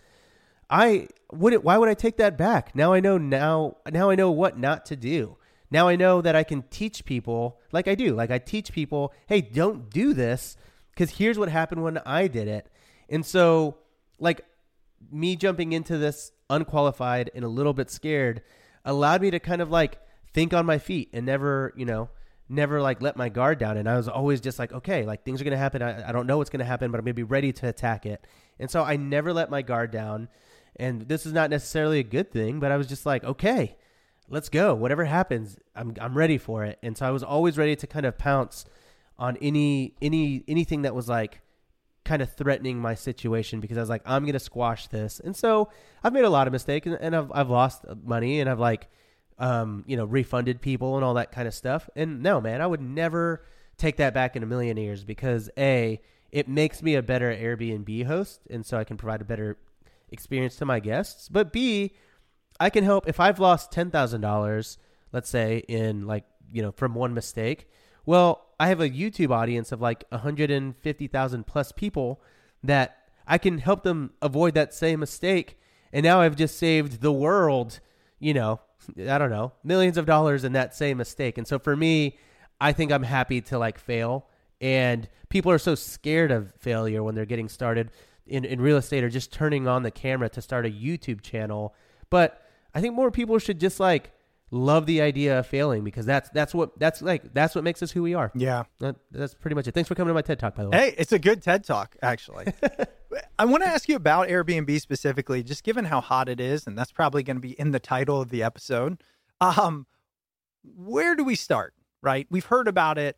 [0.69, 2.75] I would why would I take that back?
[2.75, 5.37] Now I know now now I know what not to do.
[5.71, 8.13] Now I know that I can teach people like I do.
[8.13, 10.55] Like I teach people, "Hey, don't do this
[10.95, 12.67] cuz here's what happened when I did it."
[13.09, 13.77] And so
[14.19, 14.41] like
[15.11, 18.41] me jumping into this unqualified and a little bit scared
[18.83, 19.99] allowed me to kind of like
[20.33, 22.09] think on my feet and never, you know,
[22.47, 23.77] never like let my guard down.
[23.77, 25.81] And I was always just like, okay, like things are going to happen.
[25.81, 27.67] I, I don't know what's going to happen, but I'm going to be ready to
[27.67, 28.25] attack it.
[28.59, 30.29] And so I never let my guard down.
[30.75, 33.77] And this is not necessarily a good thing, but I was just like, okay,
[34.29, 34.75] let's go.
[34.75, 36.77] Whatever happens, I'm, I'm ready for it.
[36.83, 38.65] And so I was always ready to kind of pounce
[39.17, 41.41] on any, any, anything that was like,
[42.05, 45.19] kind of threatening my situation because I was like, I'm going to squash this.
[45.19, 45.69] And so
[46.03, 48.87] I've made a lot of mistakes and, and I've, I've lost money and I've like,
[49.39, 51.89] um, you know, refunded people and all that kind of stuff.
[51.95, 53.43] And no, man, I would never
[53.77, 55.99] take that back in a million years because A,
[56.31, 58.41] it makes me a better Airbnb host.
[58.49, 59.57] And so I can provide a better
[60.09, 61.27] experience to my guests.
[61.27, 61.93] But B,
[62.59, 64.77] I can help if I've lost $10,000,
[65.11, 67.67] let's say, in like, you know, from one mistake.
[68.05, 72.21] Well, I have a YouTube audience of like 150,000 plus people
[72.63, 72.97] that
[73.27, 75.57] I can help them avoid that same mistake.
[75.91, 77.79] And now I've just saved the world,
[78.19, 78.59] you know,
[79.09, 81.37] I don't know, millions of dollars in that same mistake.
[81.37, 82.17] And so for me,
[82.61, 84.27] I think I'm happy to like fail.
[84.61, 87.91] And people are so scared of failure when they're getting started
[88.25, 91.75] in, in real estate or just turning on the camera to start a YouTube channel.
[92.09, 92.41] But
[92.73, 94.11] I think more people should just like
[94.51, 97.91] love the idea of failing because that's that's what that's like that's what makes us
[97.91, 98.31] who we are.
[98.35, 98.63] Yeah.
[98.79, 99.73] That, that's pretty much it.
[99.73, 100.77] Thanks for coming to my TED Talk, by the way.
[100.77, 102.45] Hey, it's a good TED Talk, actually.
[103.39, 106.77] I want to ask you about Airbnb specifically, just given how hot it is, and
[106.77, 109.01] that's probably going to be in the title of the episode.
[109.41, 109.87] Um,
[110.63, 111.73] where do we start?
[112.01, 112.27] Right?
[112.29, 113.17] We've heard about it.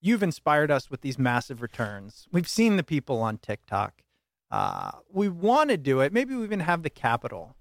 [0.00, 2.28] You've inspired us with these massive returns.
[2.30, 4.02] We've seen the people on TikTok.
[4.50, 6.12] Uh, we want to do it.
[6.12, 7.56] Maybe we even have the capital.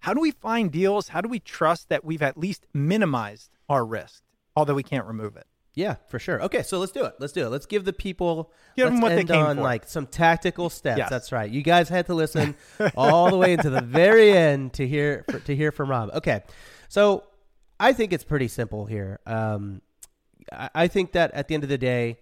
[0.00, 1.08] How do we find deals?
[1.08, 4.22] How do we trust that we've at least minimized our risk,
[4.56, 5.46] although we can't remove it?
[5.74, 6.42] Yeah, for sure.
[6.42, 7.14] Okay, so let's do it.
[7.20, 7.48] Let's do it.
[7.50, 9.62] Let's give the people Give them what they came on for.
[9.62, 10.98] like some tactical steps.
[10.98, 11.10] Yes.
[11.10, 11.48] That's right.
[11.50, 12.56] You guys had to listen
[12.96, 16.10] all the way into the very end to hear for, to hear from Rob.
[16.14, 16.42] Okay,
[16.88, 17.24] so
[17.78, 19.20] I think it's pretty simple here.
[19.26, 19.80] Um,
[20.52, 22.18] I, I think that at the end of the day,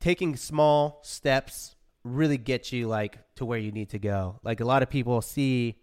[0.00, 4.40] taking small steps really gets you like to where you need to go.
[4.42, 5.76] Like a lot of people see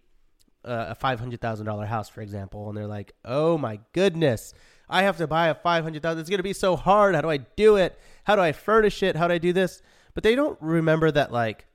[0.64, 4.54] uh, a five hundred thousand dollar house, for example, and they're like, "Oh my goodness,
[4.88, 6.20] I have to buy a five hundred thousand.
[6.20, 7.14] It's going to be so hard.
[7.14, 7.98] How do I do it?
[8.24, 9.16] How do I furnish it?
[9.16, 9.82] How do I do this?"
[10.14, 11.66] But they don't remember that like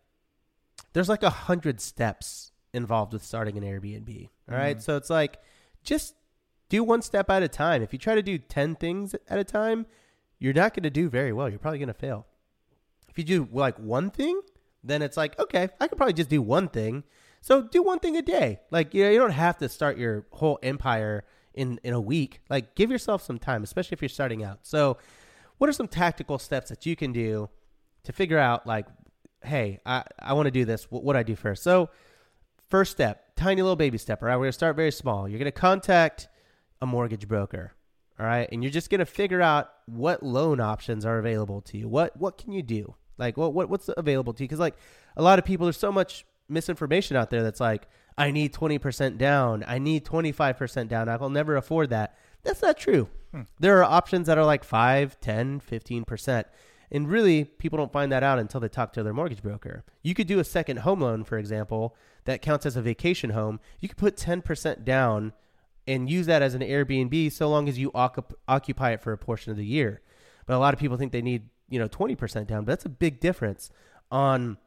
[0.93, 4.29] there's like a hundred steps involved with starting an Airbnb.
[4.49, 5.39] All right, so it's like
[5.83, 6.15] just
[6.69, 7.81] do one step at a time.
[7.81, 9.85] If you try to do ten things at a time,
[10.39, 11.49] you're not going to do very well.
[11.49, 12.25] You're probably going to fail.
[13.09, 14.41] If you do like one thing,
[14.83, 17.03] then it's like, okay, I could probably just do one thing.
[17.41, 18.59] So do one thing a day.
[18.71, 21.23] Like, you know, you don't have to start your whole empire
[21.53, 22.41] in in a week.
[22.49, 24.59] Like, give yourself some time, especially if you're starting out.
[24.63, 24.97] So,
[25.57, 27.49] what are some tactical steps that you can do
[28.03, 28.85] to figure out like,
[29.43, 30.91] hey, I I want to do this.
[30.91, 31.63] What what I do first?
[31.63, 31.89] So,
[32.69, 34.21] first step, tiny little baby step.
[34.21, 35.27] All right, we're gonna start very small.
[35.27, 36.27] You're gonna contact
[36.81, 37.73] a mortgage broker.
[38.19, 41.87] All right, and you're just gonna figure out what loan options are available to you.
[41.87, 42.95] What what can you do?
[43.17, 44.47] Like what what what's available to you?
[44.47, 44.75] Because like
[45.15, 47.87] a lot of people, there's so much misinformation out there that's like,
[48.17, 49.63] I need 20% down.
[49.67, 51.07] I need 25% down.
[51.07, 52.17] I'll never afford that.
[52.43, 53.09] That's not true.
[53.31, 53.41] Hmm.
[53.59, 56.43] There are options that are like 5, 10, 15%.
[56.89, 59.83] And really, people don't find that out until they talk to their mortgage broker.
[60.03, 61.95] You could do a second home loan, for example,
[62.25, 63.59] that counts as a vacation home.
[63.79, 65.33] You could put 10% down
[65.85, 69.17] and use that as an Airbnb so long as you occup- occupy it for a
[69.17, 70.01] portion of the year.
[70.45, 72.89] But a lot of people think they need, you know, 20% down, but that's a
[72.89, 73.69] big difference
[74.09, 74.57] on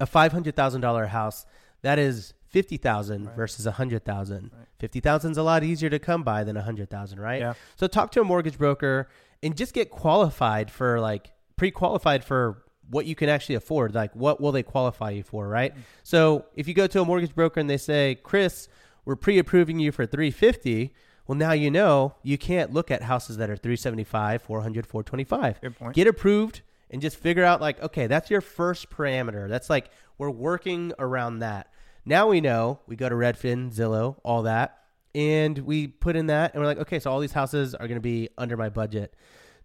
[0.00, 1.46] a $500,000 house.
[1.82, 4.50] That is 50,000 versus a 100,000.
[4.78, 7.40] 50,000 is a lot easier to come by than a 100,000, right?
[7.40, 7.54] Yeah.
[7.76, 9.08] So talk to a mortgage broker
[9.42, 13.94] and just get qualified for like pre-qualified for what you can actually afford.
[13.94, 15.74] Like what will they qualify you for, right?
[15.74, 15.80] Mm.
[16.02, 18.68] So if you go to a mortgage broker and they say, "Chris,
[19.04, 20.92] we're pre-approving you for 350."
[21.26, 25.60] Well, now you know you can't look at houses that are 375, 400, 425.
[25.60, 25.94] Good point.
[25.94, 29.48] Get approved and just figure out like, okay, that's your first parameter.
[29.48, 31.70] That's like we're working around that.
[32.04, 34.78] Now we know we go to Redfin, Zillow, all that,
[35.14, 37.96] and we put in that, and we're like, okay, so all these houses are going
[37.96, 39.14] to be under my budget.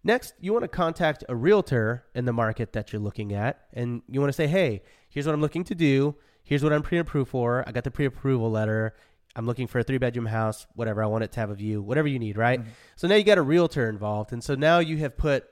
[0.02, 4.02] Next, you want to contact a realtor in the market that you're looking at, and
[4.08, 6.16] you want to say, hey, here's what I'm looking to do.
[6.42, 7.64] Here's what I'm pre-approved for.
[7.66, 8.94] I got the pre-approval letter.
[9.34, 11.02] I'm looking for a three-bedroom house, whatever.
[11.02, 12.60] I want it to have a view, whatever you need, right?
[12.60, 12.68] Mm-hmm.
[12.96, 15.46] So now you got a realtor involved, and so now you have put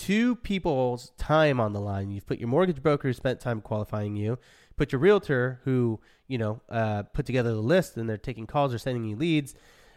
[0.00, 2.10] two people's time on the line.
[2.10, 4.38] You've put your mortgage broker who spent time qualifying you,
[4.76, 8.72] put your realtor who you know uh, put together the list and they're taking calls
[8.72, 9.54] or sending you leads.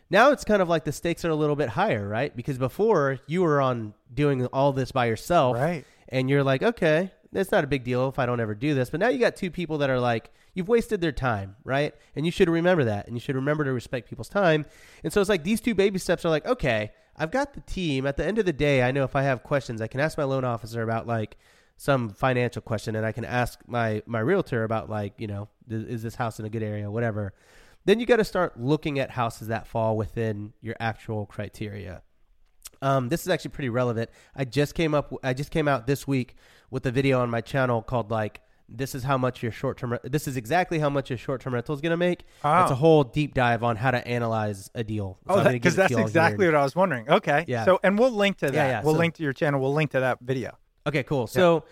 [0.10, 2.36] Now it's kind of like the stakes are a little bit higher, right?
[2.36, 5.86] Because before you were on doing all this by yourself, Right.
[6.10, 8.90] and you're like, okay, it's not a big deal if I don't ever do this.
[8.90, 11.94] But now you got two people that are like, you've wasted their time, right?
[12.16, 13.08] And you should remember that.
[13.08, 14.66] And you should remember to respect people's time.
[15.04, 18.06] And so it's like these two baby steps are like, okay, I've got the team.
[18.06, 20.18] At the end of the day, I know if I have questions, I can ask
[20.18, 21.38] my loan officer about like
[21.78, 26.04] some financial question and I can ask my, my realtor about like, you know, is
[26.04, 27.34] this house in a good area, whatever.
[27.86, 32.02] Then you got to start looking at houses that fall within your actual criteria.
[32.82, 34.10] Um, this is actually pretty relevant.
[34.36, 35.14] I just came up.
[35.24, 36.36] I just came out this week
[36.74, 39.98] with a video on my channel called like "This is how much your short term.
[40.04, 42.64] This is exactly how much your short term rental is going to make." Oh.
[42.64, 45.20] It's a whole deep dive on how to analyze a deal.
[45.28, 47.08] So Oh, I'm gonna give because to that's exactly what I was wondering.
[47.10, 47.46] Okay.
[47.48, 47.64] Yeah.
[47.66, 48.54] So, and we'll link to that.
[48.54, 49.62] Yeah, yeah, We'll so- link to your channel.
[49.62, 50.58] We'll link to that video.
[50.86, 51.28] Okay, cool.
[51.28, 51.64] So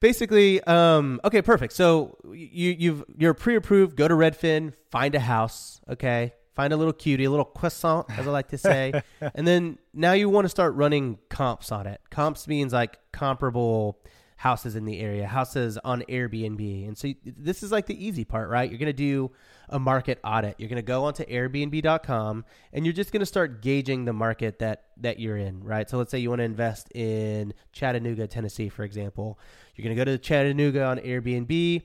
[0.00, 1.72] basically, um, okay, perfect.
[1.72, 3.96] So you you've you're pre-approved.
[3.96, 5.80] Go to Redfin, find a house.
[5.88, 9.00] Okay, find a little cutie, a little croissant, as I like to say,
[9.34, 12.00] and then now you want to start running comps on it.
[12.10, 13.98] Comps means like comparable
[14.40, 18.48] houses in the area, houses on Airbnb, and so this is like the easy part,
[18.48, 18.70] right?
[18.70, 19.32] You're gonna do
[19.68, 20.54] a market audit.
[20.56, 25.20] You're gonna go onto Airbnb.com, and you're just gonna start gauging the market that that
[25.20, 25.90] you're in, right?
[25.90, 29.38] So let's say you want to invest in Chattanooga, Tennessee, for example.
[29.74, 31.82] You're gonna go to Chattanooga on Airbnb.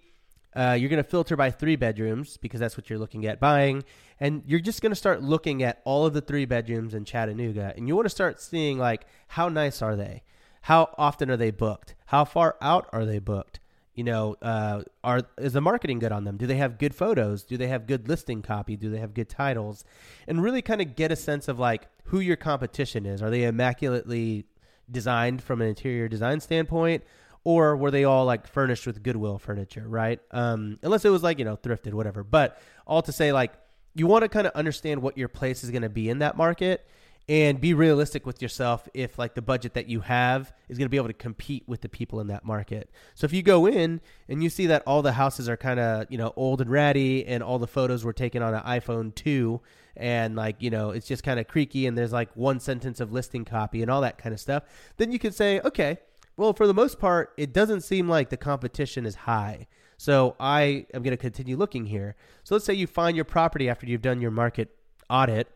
[0.56, 3.84] Uh, you're going to filter by three bedrooms because that's what you're looking at buying.
[4.22, 7.74] And you're just going to start looking at all of the three bedrooms in Chattanooga.
[7.76, 10.24] And you want to start seeing, like, how nice are they?
[10.66, 11.94] How often are they booked?
[12.08, 13.60] How far out are they booked?
[13.94, 16.38] You know, uh, are is the marketing good on them?
[16.38, 17.44] Do they have good photos?
[17.44, 18.76] Do they have good listing copy?
[18.76, 19.86] Do they have good titles?
[20.28, 23.22] And really kind of get a sense of like who your competition is.
[23.22, 24.46] Are they immaculately
[24.90, 27.04] designed from an interior design standpoint?
[27.48, 30.20] or were they all like furnished with Goodwill furniture, right?
[30.32, 32.24] Um, unless it was like you know thrifted, whatever.
[32.24, 33.54] But all to say, like
[33.94, 36.36] you want to kind of understand what your place is going to be in that
[36.36, 36.88] market
[37.28, 40.90] and be realistic with yourself if like the budget that you have is going to
[40.90, 42.90] be able to compete with the people in that market.
[43.16, 44.00] So if you go in
[44.30, 47.26] and you see that all the houses are kind of, you know, old and ratty
[47.26, 49.60] and all the photos were taken on an iPhone 2
[49.98, 53.12] and like, you know, it's just kind of creaky and there's like one sentence of
[53.12, 54.64] listing copy and all that kind of stuff,
[54.98, 55.98] then you can say, okay,
[56.38, 59.68] well, for the most part, it doesn't seem like the competition is high.
[59.98, 62.16] So I am going to continue looking here.
[62.44, 64.76] So let's say you find your property after you've done your market
[65.10, 65.50] audit.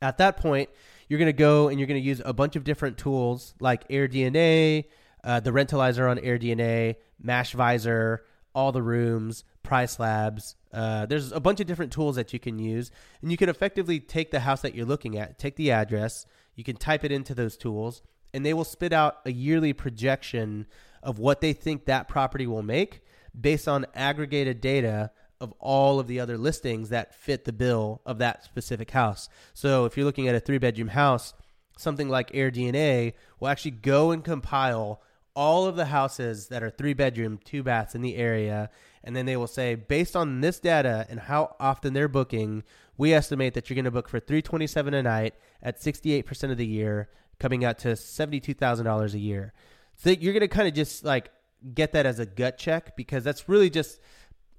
[0.00, 0.70] At that point,
[1.08, 3.88] you're going to go and you're going to use a bunch of different tools like
[3.88, 4.84] AirDNA,
[5.24, 8.18] uh, the Rentalizer on AirDNA, Mashvisor,
[8.54, 10.56] AllTheRooms, Price Labs.
[10.72, 12.90] Uh, there's a bunch of different tools that you can use,
[13.22, 16.64] and you can effectively take the house that you're looking at, take the address, you
[16.64, 18.02] can type it into those tools,
[18.34, 20.66] and they will spit out a yearly projection
[21.02, 23.02] of what they think that property will make
[23.38, 25.10] based on aggregated data
[25.40, 29.28] of all of the other listings that fit the bill of that specific house.
[29.54, 31.34] So if you're looking at a three bedroom house,
[31.76, 35.00] something like AirDNA will actually go and compile
[35.34, 38.70] all of the houses that are three bedroom, two baths in the area.
[39.04, 42.64] And then they will say, based on this data and how often they're booking,
[42.96, 46.66] we estimate that you're going to book for 327 a night at 68% of the
[46.66, 47.08] year,
[47.38, 49.52] coming out to $72,000 a year.
[49.94, 51.30] So you're going to kind of just like
[51.74, 54.00] get that as a gut check because that's really just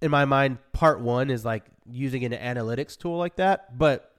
[0.01, 4.13] in my mind part 1 is like using an analytics tool like that, but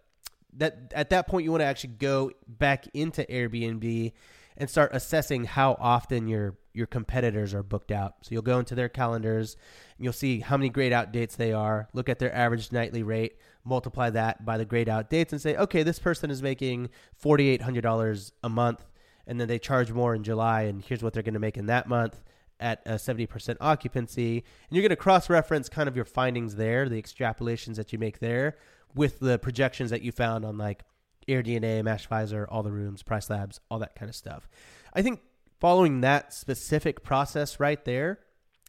[0.56, 4.12] that at that point you want to actually go back into Airbnb
[4.56, 8.14] and start assessing how often your your competitors are booked out.
[8.22, 9.56] So you'll go into their calendars
[9.96, 13.02] and you'll see how many grayed out dates they are, look at their average nightly
[13.02, 16.90] rate, multiply that by the grayed out dates and say, "Okay, this person is making
[17.20, 18.84] $4800 a month
[19.26, 21.66] and then they charge more in July and here's what they're going to make in
[21.66, 22.22] that month."
[22.60, 26.88] At a 70% occupancy, and you're going to cross reference kind of your findings there,
[26.90, 28.58] the extrapolations that you make there,
[28.94, 30.82] with the projections that you found on like
[31.26, 34.48] AirDNA, Mashvisor, AllTheRooms, Price Labs, all that kind of stuff.
[34.92, 35.20] I think
[35.58, 38.18] following that specific process right there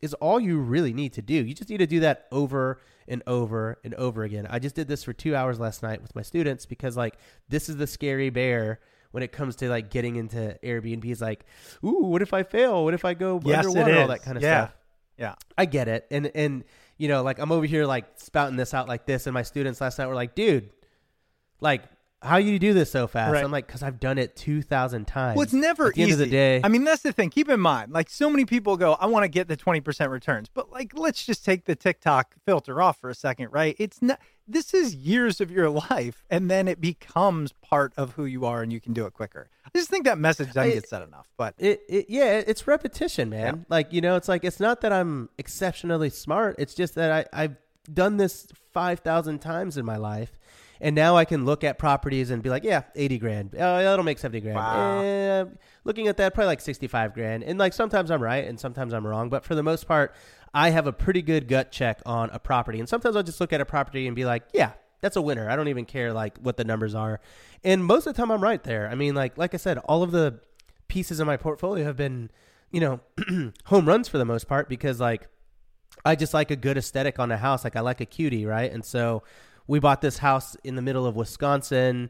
[0.01, 1.33] is all you really need to do.
[1.33, 4.47] You just need to do that over and over and over again.
[4.49, 7.17] I just did this for two hours last night with my students because like
[7.49, 8.79] this is the scary bear
[9.11, 11.05] when it comes to like getting into Airbnb.
[11.05, 11.45] Is like,
[11.83, 12.83] ooh, what if I fail?
[12.83, 13.99] What if I go Yes, underwater?
[13.99, 14.65] All that kind of Yeah.
[14.65, 14.75] stuff.
[15.17, 15.35] Yeah.
[15.57, 16.07] I get it.
[16.11, 16.63] And and
[16.97, 19.81] you know, like I'm over here like spouting this out like this, and my students
[19.81, 20.69] last night were like, dude,
[21.59, 21.83] like
[22.23, 23.33] how you do this so fast?
[23.33, 23.43] Right.
[23.43, 25.35] I'm like, because I've done it two thousand times.
[25.35, 26.11] Well, it's never At the easy.
[26.11, 26.61] end of the day.
[26.63, 27.31] I mean, that's the thing.
[27.31, 30.47] Keep in mind, like so many people go, I want to get the 20% returns.
[30.53, 33.75] But like, let's just take the TikTok filter off for a second, right?
[33.79, 34.19] It's not,
[34.51, 36.23] this is years of your life.
[36.29, 39.49] And then it becomes part of who you are and you can do it quicker.
[39.65, 41.27] I just think that message doesn't get said enough.
[41.37, 43.65] But It, it yeah, it's repetition, man.
[43.69, 46.55] Like you know, it's like it's not that I'm exceptionally smart.
[46.59, 47.55] It's just that I I've
[47.91, 50.37] done this five thousand times in my life,
[50.79, 53.55] and now I can look at properties and be like, yeah, eighty grand.
[53.55, 54.57] Oh, that'll make seventy grand.
[54.57, 55.01] Wow.
[55.01, 55.45] Eh,
[55.83, 57.43] looking at that, probably like sixty five grand.
[57.43, 60.13] And like sometimes I'm right and sometimes I'm wrong, but for the most part,
[60.53, 62.79] I have a pretty good gut check on a property.
[62.79, 65.49] And sometimes I'll just look at a property and be like, yeah, that's a winner.
[65.49, 67.19] I don't even care like what the numbers are.
[67.63, 68.89] And most of the time I'm right there.
[68.89, 70.39] I mean, like like I said, all of the
[70.87, 72.29] pieces of my portfolio have been,
[72.71, 72.99] you know,
[73.65, 75.27] home runs for the most part because like
[76.05, 77.63] I just like a good aesthetic on a house.
[77.63, 78.71] Like I like a cutie, right?
[78.71, 79.23] And so
[79.67, 82.09] we bought this house in the middle of Wisconsin,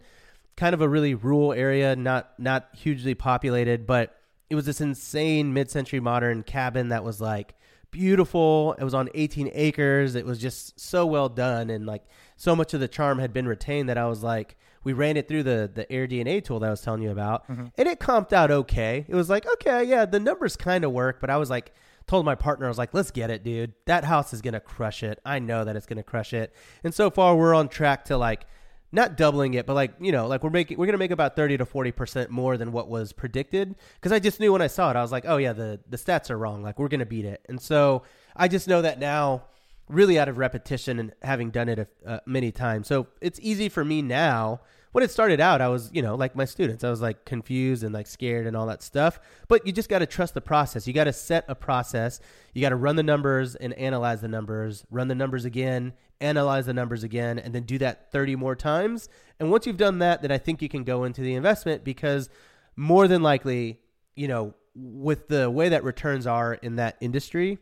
[0.55, 4.15] kind of a really rural area, not not hugely populated, but
[4.49, 7.55] it was this insane mid-century modern cabin that was like
[7.91, 8.75] beautiful.
[8.79, 10.15] It was on 18 acres.
[10.15, 12.03] It was just so well done and like
[12.37, 15.27] so much of the charm had been retained that I was like we ran it
[15.27, 17.67] through the the AirDNA tool that I was telling you about mm-hmm.
[17.77, 19.05] and it comped out okay.
[19.07, 21.73] It was like, okay, yeah, the numbers kind of work, but I was like
[22.07, 23.73] told my partner I was like, "Let's get it, dude.
[23.85, 25.19] That house is going to crush it.
[25.23, 28.17] I know that it's going to crush it." And so far we're on track to
[28.17, 28.45] like
[28.91, 31.57] not doubling it, but like, you know, like we're making we're to make about 30
[31.57, 34.95] to 40% more than what was predicted cuz I just knew when I saw it
[34.95, 36.61] I was like, "Oh yeah, the the stats are wrong.
[36.61, 38.03] Like we're to beat it." And so
[38.35, 39.43] I just know that now
[39.91, 42.87] really out of repetition and having done it uh, many times.
[42.87, 44.61] So it's easy for me now.
[44.93, 47.83] When it started out, I was, you know, like my students, I was like confused
[47.83, 49.19] and like scared and all that stuff.
[49.47, 50.85] But you just got to trust the process.
[50.85, 52.19] You got to set a process.
[52.53, 56.65] You got to run the numbers and analyze the numbers, run the numbers again, analyze
[56.65, 59.09] the numbers again, and then do that 30 more times.
[59.39, 62.29] And once you've done that, then I think you can go into the investment because
[62.75, 63.79] more than likely,
[64.15, 67.57] you know, with the way that returns are in that industry,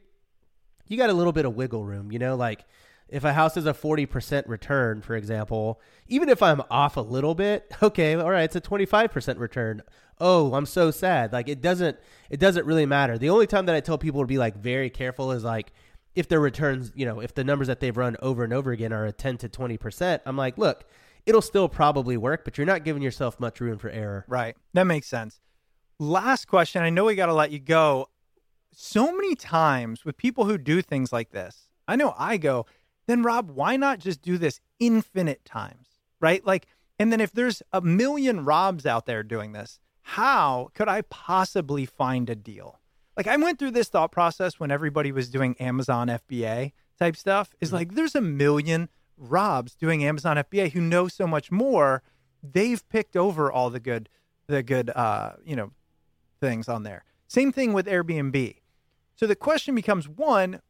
[0.87, 2.65] you got a little bit of wiggle room, you know, like
[3.07, 7.35] if a house is a 40% return, for example, even if I'm off a little
[7.35, 9.81] bit, okay, all right, it's a 25% return.
[10.19, 11.31] Oh, I'm so sad.
[11.31, 11.97] Like it doesn't
[12.29, 13.17] it doesn't really matter.
[13.17, 15.71] The only time that I tell people to be like very careful is like
[16.19, 18.91] if their returns, you know, if the numbers that they've run over and over again
[18.91, 20.83] are a 10 to 20%, I'm like, look,
[21.25, 24.25] it'll still probably work, but you're not giving yourself much room for error.
[24.27, 24.57] Right.
[24.73, 25.39] That makes sense.
[25.97, 26.83] Last question.
[26.83, 28.09] I know we got to let you go.
[28.73, 32.65] So many times with people who do things like this, I know I go,
[33.07, 35.87] then Rob, why not just do this infinite times?
[36.19, 36.45] Right?
[36.45, 36.67] Like,
[36.99, 41.85] and then if there's a million Robs out there doing this, how could I possibly
[41.85, 42.78] find a deal?
[43.19, 47.53] Like, I went through this thought process when everybody was doing Amazon FBA type stuff.
[47.59, 52.01] Is like, there's a million Robs doing Amazon FBA who know so much more.
[52.41, 54.07] They've picked over all the good,
[54.47, 55.71] the good, uh, you know,
[56.39, 57.03] things on there.
[57.27, 58.55] Same thing with Airbnb.
[59.17, 60.61] So the question becomes one,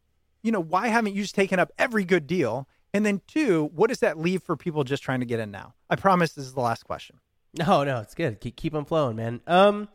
[0.42, 2.66] you know, why haven't you just taken up every good deal?
[2.92, 5.74] And then two, what does that leave for people just trying to get in now?
[5.88, 7.20] I promise this is the last question.
[7.56, 8.40] No, no, it's good.
[8.40, 9.40] Keep keep them flowing, man.
[9.46, 9.88] Um,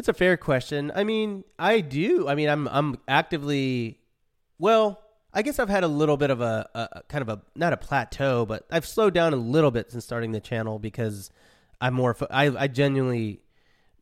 [0.00, 0.90] it's a fair question.
[0.94, 2.26] I mean, I do.
[2.26, 4.00] I mean, I'm I'm actively,
[4.58, 4.98] well,
[5.34, 7.76] I guess I've had a little bit of a, a kind of a not a
[7.76, 11.30] plateau, but I've slowed down a little bit since starting the channel because
[11.82, 12.16] I'm more.
[12.30, 13.42] I I genuinely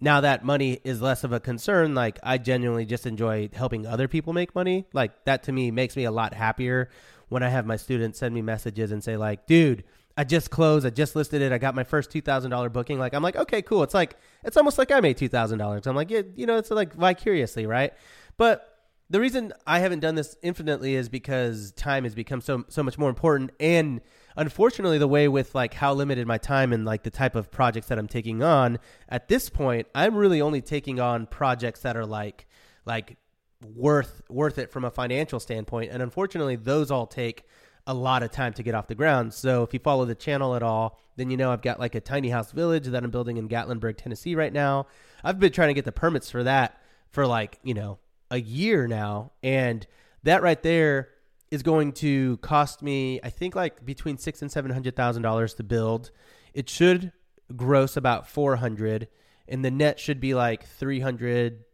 [0.00, 1.96] now that money is less of a concern.
[1.96, 4.86] Like I genuinely just enjoy helping other people make money.
[4.92, 6.90] Like that to me makes me a lot happier
[7.28, 9.82] when I have my students send me messages and say like, dude.
[10.18, 10.84] I just closed.
[10.84, 11.52] I just listed it.
[11.52, 12.98] I got my first two thousand dollar booking.
[12.98, 13.84] Like I'm like, okay, cool.
[13.84, 15.86] It's like it's almost like I made two thousand dollars.
[15.86, 17.92] I'm like, yeah, you know, it's like vicariously, right?
[18.36, 18.68] But
[19.08, 22.98] the reason I haven't done this infinitely is because time has become so so much
[22.98, 24.00] more important, and
[24.36, 27.86] unfortunately, the way with like how limited my time and like the type of projects
[27.86, 32.06] that I'm taking on at this point, I'm really only taking on projects that are
[32.06, 32.48] like
[32.84, 33.18] like
[33.64, 37.44] worth worth it from a financial standpoint, and unfortunately, those all take
[37.88, 39.32] a lot of time to get off the ground.
[39.32, 42.00] So if you follow the channel at all, then you know I've got like a
[42.00, 44.86] tiny house village that I'm building in Gatlinburg, Tennessee right now.
[45.24, 47.98] I've been trying to get the permits for that for like, you know,
[48.30, 49.32] a year now.
[49.42, 49.86] And
[50.22, 51.08] that right there
[51.50, 55.54] is going to cost me, I think like between six and seven hundred thousand dollars
[55.54, 56.10] to build.
[56.52, 57.12] It should
[57.56, 59.08] gross about four hundred
[59.48, 61.64] and the net should be like 300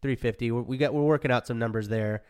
[0.00, 2.22] 350 we got we're working out some numbers there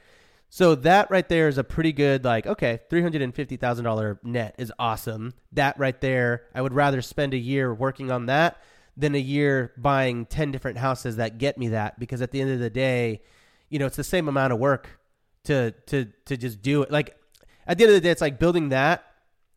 [0.50, 3.84] so that right there is a pretty good like okay, three hundred and fifty thousand
[3.84, 5.34] dollar net is awesome.
[5.52, 8.62] That right there, I would rather spend a year working on that
[8.96, 12.50] than a year buying ten different houses that get me that because at the end
[12.50, 13.20] of the day,
[13.68, 14.98] you know, it's the same amount of work
[15.44, 16.90] to to to just do it.
[16.90, 17.16] Like
[17.66, 19.04] at the end of the day, it's like building that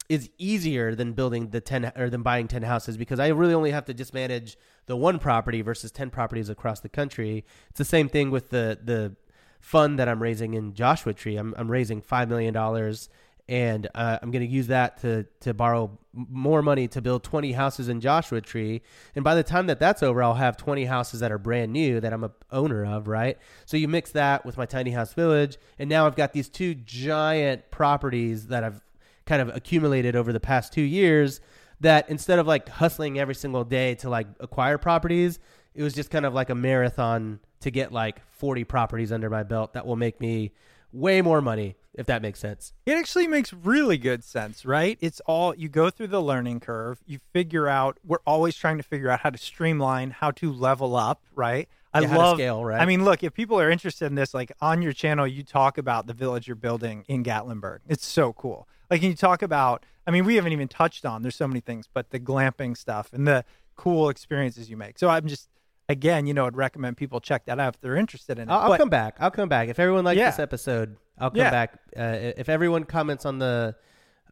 [0.09, 3.71] is easier than building the 10 or than buying 10 houses because I really only
[3.71, 4.57] have to just manage
[4.87, 7.45] the one property versus 10 properties across the country.
[7.69, 9.15] It's the same thing with the the
[9.61, 11.37] fund that I'm raising in Joshua Tree.
[11.37, 13.09] I'm I'm raising 5 million dollars
[13.47, 17.51] and uh, I'm going to use that to to borrow more money to build 20
[17.51, 18.81] houses in Joshua Tree.
[19.15, 21.99] And by the time that that's over, I'll have 20 houses that are brand new
[21.99, 23.37] that I'm a owner of, right?
[23.65, 26.75] So you mix that with my tiny house village, and now I've got these two
[26.75, 28.81] giant properties that I've
[29.25, 31.41] kind of accumulated over the past two years.
[31.81, 35.39] That instead of like hustling every single day to like acquire properties,
[35.73, 39.43] it was just kind of like a marathon to get like 40 properties under my
[39.43, 40.51] belt that will make me
[40.91, 42.73] way more money if that makes sense.
[42.85, 44.97] It actually makes really good sense, right?
[45.01, 48.83] It's all you go through the learning curve, you figure out we're always trying to
[48.83, 51.67] figure out how to streamline, how to level up, right?
[51.93, 52.81] I Yeah, love scale, right?
[52.81, 55.77] I mean, look, if people are interested in this, like on your channel, you talk
[55.77, 57.79] about the village you're building in Gatlinburg.
[57.89, 58.67] It's so cool.
[58.89, 61.87] Like, you talk about, I mean, we haven't even touched on, there's so many things,
[61.93, 63.43] but the glamping stuff and the
[63.75, 64.99] cool experiences you make.
[64.99, 65.49] So I'm just,
[65.91, 68.51] again, you know, I'd recommend people check that out if they're interested in it.
[68.51, 69.17] I'll, I'll But- come back.
[69.19, 69.69] I'll come back.
[69.69, 70.29] If everyone likes Yeah.
[70.31, 71.51] this episode, I'll come Yeah.
[71.51, 71.73] back.
[71.95, 73.75] Uh, if everyone comments on the,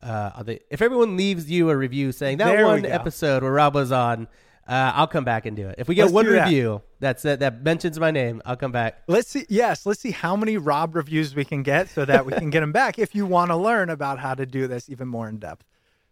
[0.01, 3.51] uh, on the, if everyone leaves you a review saying that There one episode where
[3.51, 4.27] Rob was on,
[4.67, 5.75] uh, I'll come back and do it.
[5.77, 6.43] If we get Let's one do that.
[6.45, 9.01] review that's uh, that mentions my name, I'll come back.
[9.07, 9.45] Let's see.
[9.49, 12.59] Yes, let's see how many Rob reviews we can get so that we can get
[12.59, 15.37] them back if you want to learn about how to do this even more in
[15.39, 15.65] depth.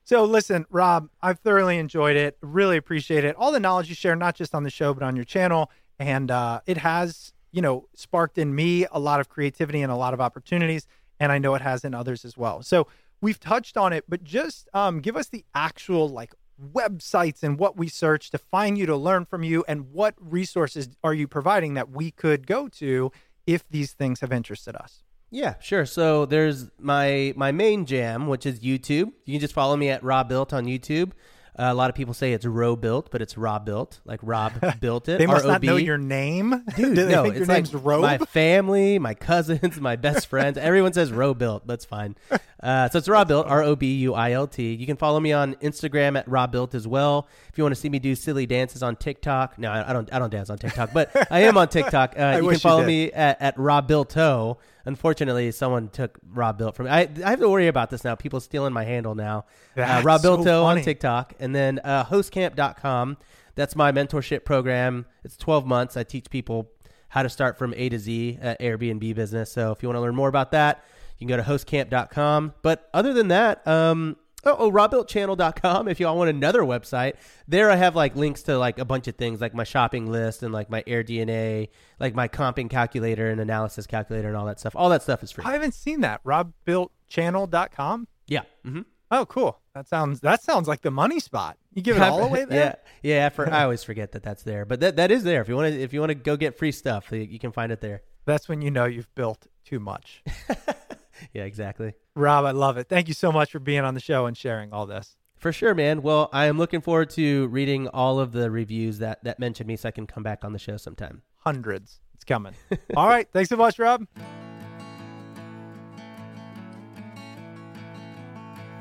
[0.07, 2.37] So, listen, Rob, I've thoroughly enjoyed it.
[2.39, 3.35] Really appreciate it.
[3.35, 5.69] All the knowledge you share, not just on the show, but on your channel.
[5.99, 9.97] And uh, it has, you know, sparked in me a lot of creativity and a
[9.97, 10.87] lot of opportunities.
[11.19, 12.63] And I know it has in others as well.
[12.63, 12.87] So,
[13.19, 16.33] we've touched on it, but just um, give us the actual, like,
[16.73, 20.87] websites and what we search to find you to learn from you and what resources
[21.03, 23.11] are you providing that we could go to
[23.45, 25.85] if these things have interested us Yeah, sure.
[25.85, 29.11] So there's my my main jam, which is YouTube.
[29.25, 31.11] You can just follow me at Rob Built on YouTube.
[31.59, 34.53] Uh, a lot of people say it's Ro Built, but it's Rob Built, like Rob
[34.79, 35.17] built it.
[35.17, 38.03] they must not know your name Dude, Do no, it's like Robe?
[38.03, 40.59] my family, my cousins, my best friends.
[40.59, 41.65] Everyone says Row Built.
[41.65, 42.15] That's fine.
[42.61, 44.75] Uh, so it's Rob Built, R O B U I L T.
[44.75, 47.27] You can follow me on Instagram at Rob Built as well.
[47.51, 50.13] If you want to see me do silly dances on TikTok, no, I I don't.
[50.13, 52.13] I don't dance on TikTok, but I am on TikTok.
[52.17, 52.87] Uh, you can you follow did.
[52.87, 54.57] me at, at Rob Builto.
[54.87, 56.91] Unfortunately, someone took Rob Built from me.
[56.93, 58.15] I, I have to worry about this now.
[58.15, 59.43] People stealing my handle now.
[59.75, 60.81] Uh, Rob so Builto on.
[60.81, 63.17] TikTok, and then uh, hostcamp.com.
[63.55, 65.05] That's my mentorship program.
[65.25, 65.97] It's 12 months.
[65.97, 66.71] I teach people
[67.09, 69.51] how to start from A to Z at Airbnb business.
[69.51, 70.85] So if you want to learn more about that,
[71.17, 72.53] you can go to hostcamp.com.
[72.61, 75.87] But other than that, um, oh, oh robuiltchannel.com.
[75.87, 77.13] If you all want another website,
[77.47, 80.43] there I have like links to like a bunch of things like my shopping list
[80.43, 81.69] and like my AirDNA,
[81.99, 84.75] like my comping calculator and analysis calculator and all that stuff.
[84.75, 85.43] All that stuff is free.
[85.45, 88.41] i haven't seen that robuiltchannel.com yeah.
[88.65, 88.81] Mm-hmm.
[89.11, 92.43] oh cool that sounds that sounds like the money spot you give it all away
[92.45, 93.29] there Yeah, yeah.
[93.29, 95.41] For I always forget that that's there, but that that is there.
[95.41, 97.71] If you want to, if you want to go get free stuff, you can find
[97.71, 98.01] it there.
[98.25, 100.23] that's when you know you've built too much
[101.33, 101.93] Yeah, exactly.
[102.17, 104.73] Rob i love it thank you so much for being on the show and sharing
[104.73, 106.01] all this For sure, man.
[106.01, 109.75] Well, I am looking forward to reading all of the reviews that that mention me,
[109.77, 111.21] so I can come back on the show sometime.
[111.37, 112.55] hundreds it's coming
[112.95, 114.07] all right thanks so much rob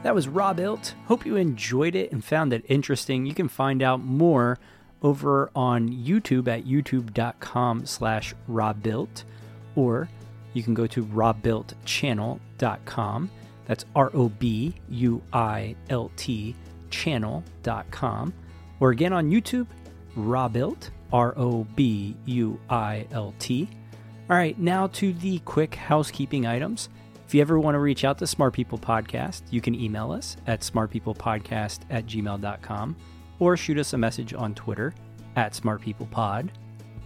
[0.02, 0.94] That was Robuilt.
[1.06, 3.26] Hope you enjoyed it and found it interesting.
[3.26, 4.56] You can find out more
[5.02, 9.24] over on YouTube at youtube.com slash robuilt,
[9.74, 10.08] or
[10.56, 13.30] you can go to robuiltchannel.com.
[13.66, 14.74] That's R-O-B-U-I-L-T
[16.88, 18.32] channel.com.
[18.80, 19.66] Or again on YouTube,
[20.14, 21.68] Robuilt, R-O-B-U-I-L-T.
[24.28, 26.88] All right, now to the quick housekeeping items.
[27.26, 30.36] If you ever want to reach out to Smart People Podcast, you can email us
[30.46, 32.96] at smartpeoplepodcast at gmail.com
[33.40, 34.94] or shoot us a message on Twitter
[35.34, 36.50] at smartpeoplepod.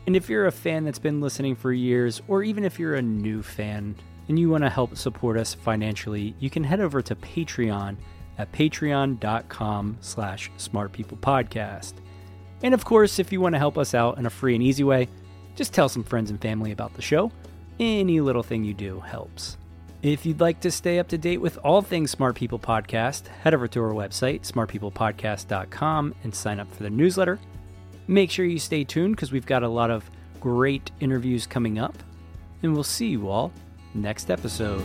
[0.06, 3.02] And if you're a fan that's been listening for years, or even if you're a
[3.02, 3.94] new fan
[4.28, 7.97] and you want to help support us financially, you can head over to Patreon
[8.39, 11.94] at patreon.com slash smartpeoplepodcast.
[12.62, 14.85] And of course, if you want to help us out in a free and easy
[14.85, 15.09] way,
[15.55, 17.31] just tell some friends and family about the show.
[17.78, 19.56] Any little thing you do helps.
[20.02, 23.52] If you'd like to stay up to date with all things Smart People Podcast, head
[23.52, 27.39] over to our website, smartpeoplepodcast.com, and sign up for the newsletter.
[28.11, 30.11] Make sure you stay tuned because we've got a lot of
[30.41, 31.95] great interviews coming up.
[32.61, 33.53] And we'll see you all
[33.95, 34.85] next episode.